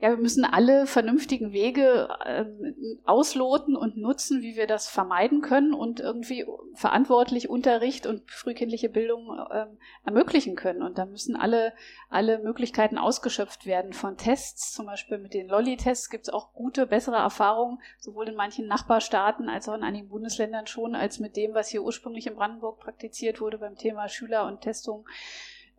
Ja, 0.00 0.10
wir 0.10 0.16
müssen 0.16 0.44
alle 0.44 0.86
vernünftigen 0.86 1.52
Wege 1.52 2.08
ähm, 2.24 3.00
ausloten 3.04 3.74
und 3.74 3.96
nutzen, 3.96 4.42
wie 4.42 4.54
wir 4.54 4.68
das 4.68 4.88
vermeiden 4.88 5.40
können 5.40 5.74
und 5.74 5.98
irgendwie 5.98 6.46
verantwortlich 6.74 7.50
Unterricht 7.50 8.06
und 8.06 8.30
frühkindliche 8.30 8.88
Bildung 8.88 9.36
ähm, 9.52 9.76
ermöglichen 10.04 10.54
können. 10.54 10.82
Und 10.82 10.98
da 10.98 11.04
müssen 11.04 11.34
alle, 11.34 11.72
alle 12.10 12.38
Möglichkeiten 12.38 12.96
ausgeschöpft 12.96 13.66
werden 13.66 13.92
von 13.92 14.16
Tests. 14.16 14.72
Zum 14.72 14.86
Beispiel 14.86 15.18
mit 15.18 15.34
den 15.34 15.48
Lolli-Tests 15.48 16.10
gibt 16.10 16.28
es 16.28 16.32
auch 16.32 16.52
gute, 16.52 16.86
bessere 16.86 17.16
Erfahrungen, 17.16 17.80
sowohl 17.98 18.28
in 18.28 18.36
manchen 18.36 18.68
Nachbarstaaten 18.68 19.48
als 19.48 19.68
auch 19.68 19.74
in 19.74 19.82
einigen 19.82 20.10
Bundesländern 20.10 20.68
schon, 20.68 20.94
als 20.94 21.18
mit 21.18 21.36
dem, 21.36 21.54
was 21.54 21.70
hier 21.70 21.82
ursprünglich 21.82 22.28
in 22.28 22.36
Brandenburg 22.36 22.78
praktiziert 22.78 23.40
wurde 23.40 23.58
beim 23.58 23.74
Thema 23.74 24.08
Schüler 24.08 24.46
und 24.46 24.60
Testung. 24.60 25.06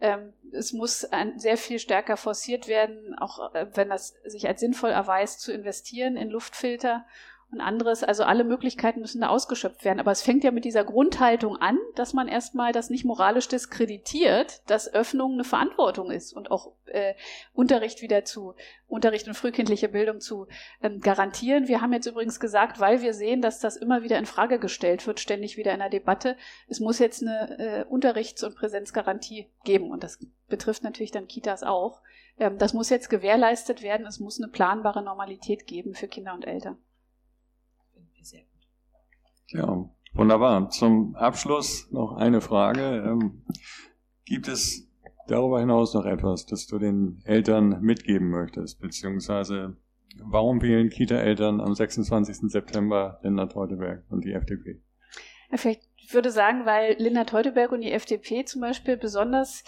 Ähm, 0.01 0.33
es 0.51 0.73
muss 0.73 1.05
ein, 1.05 1.39
sehr 1.39 1.57
viel 1.57 1.79
stärker 1.79 2.17
forciert 2.17 2.67
werden, 2.67 3.17
auch 3.17 3.53
äh, 3.53 3.67
wenn 3.73 3.89
das 3.89 4.15
sich 4.25 4.47
als 4.47 4.59
sinnvoll 4.59 4.91
erweist, 4.91 5.41
zu 5.41 5.51
investieren 5.51 6.15
in 6.15 6.29
Luftfilter 6.29 7.05
und 7.51 7.61
anderes. 7.61 8.03
Also 8.03 8.23
alle 8.23 8.43
Möglichkeiten 8.43 8.99
müssen 8.99 9.21
da 9.21 9.29
ausgeschöpft 9.29 9.83
werden. 9.83 9.99
Aber 9.99 10.11
es 10.11 10.21
fängt 10.21 10.43
ja 10.43 10.51
mit 10.51 10.65
dieser 10.65 10.83
Grundhaltung 10.83 11.57
an, 11.57 11.77
dass 11.95 12.13
man 12.13 12.27
erstmal 12.27 12.71
das 12.71 12.89
nicht 12.89 13.05
moralisch 13.05 13.47
diskreditiert, 13.47 14.61
dass 14.69 14.93
Öffnung 14.93 15.33
eine 15.33 15.43
Verantwortung 15.43 16.11
ist 16.11 16.33
und 16.33 16.51
auch 16.51 16.73
äh, 16.85 17.15
Unterricht 17.53 18.01
wieder 18.01 18.23
zu, 18.25 18.53
Unterricht 18.87 19.27
und 19.27 19.33
frühkindliche 19.33 19.89
Bildung 19.89 20.19
zu 20.19 20.47
ähm, 20.81 20.99
garantieren. 20.99 21.67
Wir 21.67 21.81
haben 21.81 21.93
jetzt 21.93 22.05
übrigens 22.05 22.39
gesagt, 22.39 22.79
weil 22.79 23.01
wir 23.01 23.13
sehen, 23.13 23.41
dass 23.41 23.59
das 23.59 23.77
immer 23.77 24.03
wieder 24.03 24.17
in 24.17 24.25
Frage 24.25 24.59
gestellt 24.59 25.05
wird, 25.07 25.19
ständig 25.19 25.57
wieder 25.57 25.73
in 25.73 25.79
der 25.79 25.89
Debatte, 25.89 26.37
es 26.67 26.79
muss 26.79 26.99
jetzt 26.99 27.21
eine 27.21 27.59
äh, 27.59 27.85
Unterrichts- 27.85 28.43
und 28.43 28.55
Präsenzgarantie 28.55 29.49
geben. 29.63 29.91
Und 29.91 30.03
das 30.03 30.19
betrifft 30.47 30.83
natürlich 30.83 31.11
dann 31.11 31.27
Kitas 31.27 31.63
auch. 31.63 32.01
Ähm, 32.39 32.57
das 32.57 32.73
muss 32.73 32.89
jetzt 32.89 33.09
gewährleistet 33.09 33.81
werden. 33.81 34.05
Es 34.05 34.19
muss 34.19 34.39
eine 34.39 34.51
planbare 34.51 35.03
Normalität 35.03 35.67
geben 35.67 35.95
für 35.95 36.07
Kinder 36.07 36.33
und 36.33 36.45
Eltern. 36.45 36.77
Ja, 39.47 39.89
wunderbar. 40.13 40.69
Zum 40.69 41.15
Abschluss 41.15 41.91
noch 41.91 42.13
eine 42.13 42.41
Frage. 42.41 43.03
Ähm, 43.05 43.43
gibt 44.25 44.47
es 44.47 44.87
darüber 45.27 45.59
hinaus 45.59 45.93
noch 45.93 46.05
etwas, 46.05 46.45
das 46.45 46.67
du 46.67 46.79
den 46.79 47.21
Eltern 47.25 47.81
mitgeben 47.81 48.29
möchtest? 48.29 48.79
Beziehungsweise, 48.79 49.77
warum 50.21 50.61
wählen 50.61 50.89
Kita-Eltern 50.89 51.61
am 51.61 51.73
26. 51.73 52.51
September 52.51 53.19
Linda 53.23 53.47
Teuteberg 53.47 54.03
und 54.09 54.23
die 54.23 54.33
FDP? 54.33 54.81
Ja, 55.51 55.57
vielleicht 55.57 55.89
würde 56.11 56.31
sagen, 56.31 56.65
weil 56.65 56.95
Linda 56.99 57.23
Teuteberg 57.23 57.71
und 57.71 57.81
die 57.81 57.91
FDP 57.91 58.45
zum 58.45 58.61
Beispiel 58.61 58.97
besonders 58.97 59.63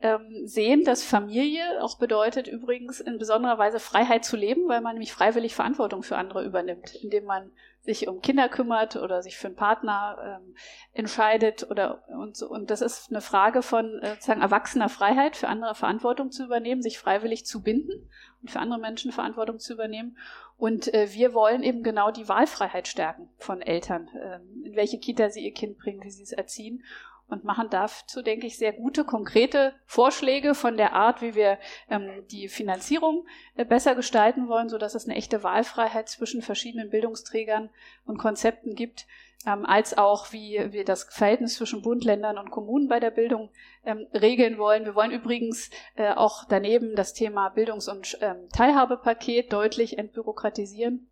ähm, 0.00 0.46
sehen, 0.46 0.84
dass 0.84 1.02
Familie 1.02 1.82
auch 1.82 1.98
bedeutet, 1.98 2.48
übrigens 2.48 3.00
in 3.00 3.18
besonderer 3.18 3.58
Weise 3.58 3.80
Freiheit 3.80 4.24
zu 4.24 4.36
leben, 4.36 4.68
weil 4.68 4.82
man 4.82 4.94
nämlich 4.94 5.12
freiwillig 5.12 5.54
Verantwortung 5.54 6.02
für 6.02 6.16
andere 6.16 6.44
übernimmt, 6.44 6.94
indem 7.02 7.24
man 7.24 7.50
sich 7.86 8.08
um 8.08 8.20
Kinder 8.20 8.48
kümmert 8.48 8.96
oder 8.96 9.22
sich 9.22 9.38
für 9.38 9.46
einen 9.46 9.56
Partner 9.56 10.40
ähm, 10.42 10.54
entscheidet 10.92 11.70
oder 11.70 12.02
und 12.08 12.36
so. 12.36 12.48
Und 12.48 12.70
das 12.70 12.82
ist 12.82 13.10
eine 13.10 13.20
Frage 13.20 13.62
von 13.62 14.00
äh, 14.00 14.10
sozusagen 14.10 14.42
erwachsener 14.42 14.88
Freiheit, 14.88 15.36
für 15.36 15.48
andere 15.48 15.74
Verantwortung 15.74 16.30
zu 16.30 16.44
übernehmen, 16.44 16.82
sich 16.82 16.98
freiwillig 16.98 17.46
zu 17.46 17.62
binden 17.62 18.10
und 18.42 18.50
für 18.50 18.60
andere 18.60 18.80
Menschen 18.80 19.12
Verantwortung 19.12 19.58
zu 19.58 19.72
übernehmen. 19.72 20.18
Und 20.58 20.92
äh, 20.92 21.12
wir 21.12 21.32
wollen 21.32 21.62
eben 21.62 21.82
genau 21.82 22.10
die 22.10 22.28
Wahlfreiheit 22.28 22.88
stärken 22.88 23.28
von 23.38 23.62
Eltern, 23.62 24.08
äh, 24.08 24.66
in 24.66 24.76
welche 24.76 24.98
Kita 24.98 25.30
sie 25.30 25.44
ihr 25.44 25.54
Kind 25.54 25.78
bringen, 25.78 26.02
wie 26.02 26.10
sie 26.10 26.22
es 26.22 26.32
erziehen 26.32 26.82
und 27.28 27.44
machen 27.44 27.68
dazu, 27.70 28.22
denke 28.22 28.46
ich, 28.46 28.56
sehr 28.56 28.72
gute, 28.72 29.04
konkrete 29.04 29.74
Vorschläge 29.84 30.54
von 30.54 30.76
der 30.76 30.92
Art, 30.92 31.22
wie 31.22 31.34
wir 31.34 31.58
ähm, 31.90 32.24
die 32.30 32.48
Finanzierung 32.48 33.26
äh, 33.56 33.64
besser 33.64 33.94
gestalten 33.94 34.48
wollen, 34.48 34.68
so 34.68 34.78
dass 34.78 34.94
es 34.94 35.06
eine 35.06 35.16
echte 35.16 35.42
Wahlfreiheit 35.42 36.08
zwischen 36.08 36.42
verschiedenen 36.42 36.90
Bildungsträgern 36.90 37.70
und 38.04 38.18
Konzepten 38.18 38.74
gibt, 38.74 39.06
ähm, 39.44 39.66
als 39.66 39.98
auch 39.98 40.32
wie 40.32 40.60
wir 40.70 40.84
das 40.84 41.04
Verhältnis 41.04 41.54
zwischen 41.54 41.82
Bund, 41.82 42.04
Ländern 42.04 42.38
und 42.38 42.50
Kommunen 42.50 42.88
bei 42.88 43.00
der 43.00 43.10
Bildung 43.10 43.50
ähm, 43.84 44.06
regeln 44.14 44.58
wollen. 44.58 44.84
Wir 44.84 44.94
wollen 44.94 45.10
übrigens 45.10 45.70
äh, 45.96 46.12
auch 46.12 46.44
daneben 46.48 46.94
das 46.94 47.12
Thema 47.12 47.48
Bildungs- 47.48 47.88
und 47.88 48.18
ähm, 48.20 48.48
Teilhabepaket 48.52 49.52
deutlich 49.52 49.98
entbürokratisieren 49.98 51.10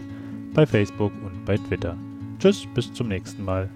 bei 0.54 0.66
Facebook 0.66 1.12
und 1.22 1.44
bei 1.44 1.58
Twitter. 1.58 1.98
Tschüss, 2.38 2.66
bis 2.74 2.90
zum 2.94 3.08
nächsten 3.08 3.44
Mal. 3.44 3.68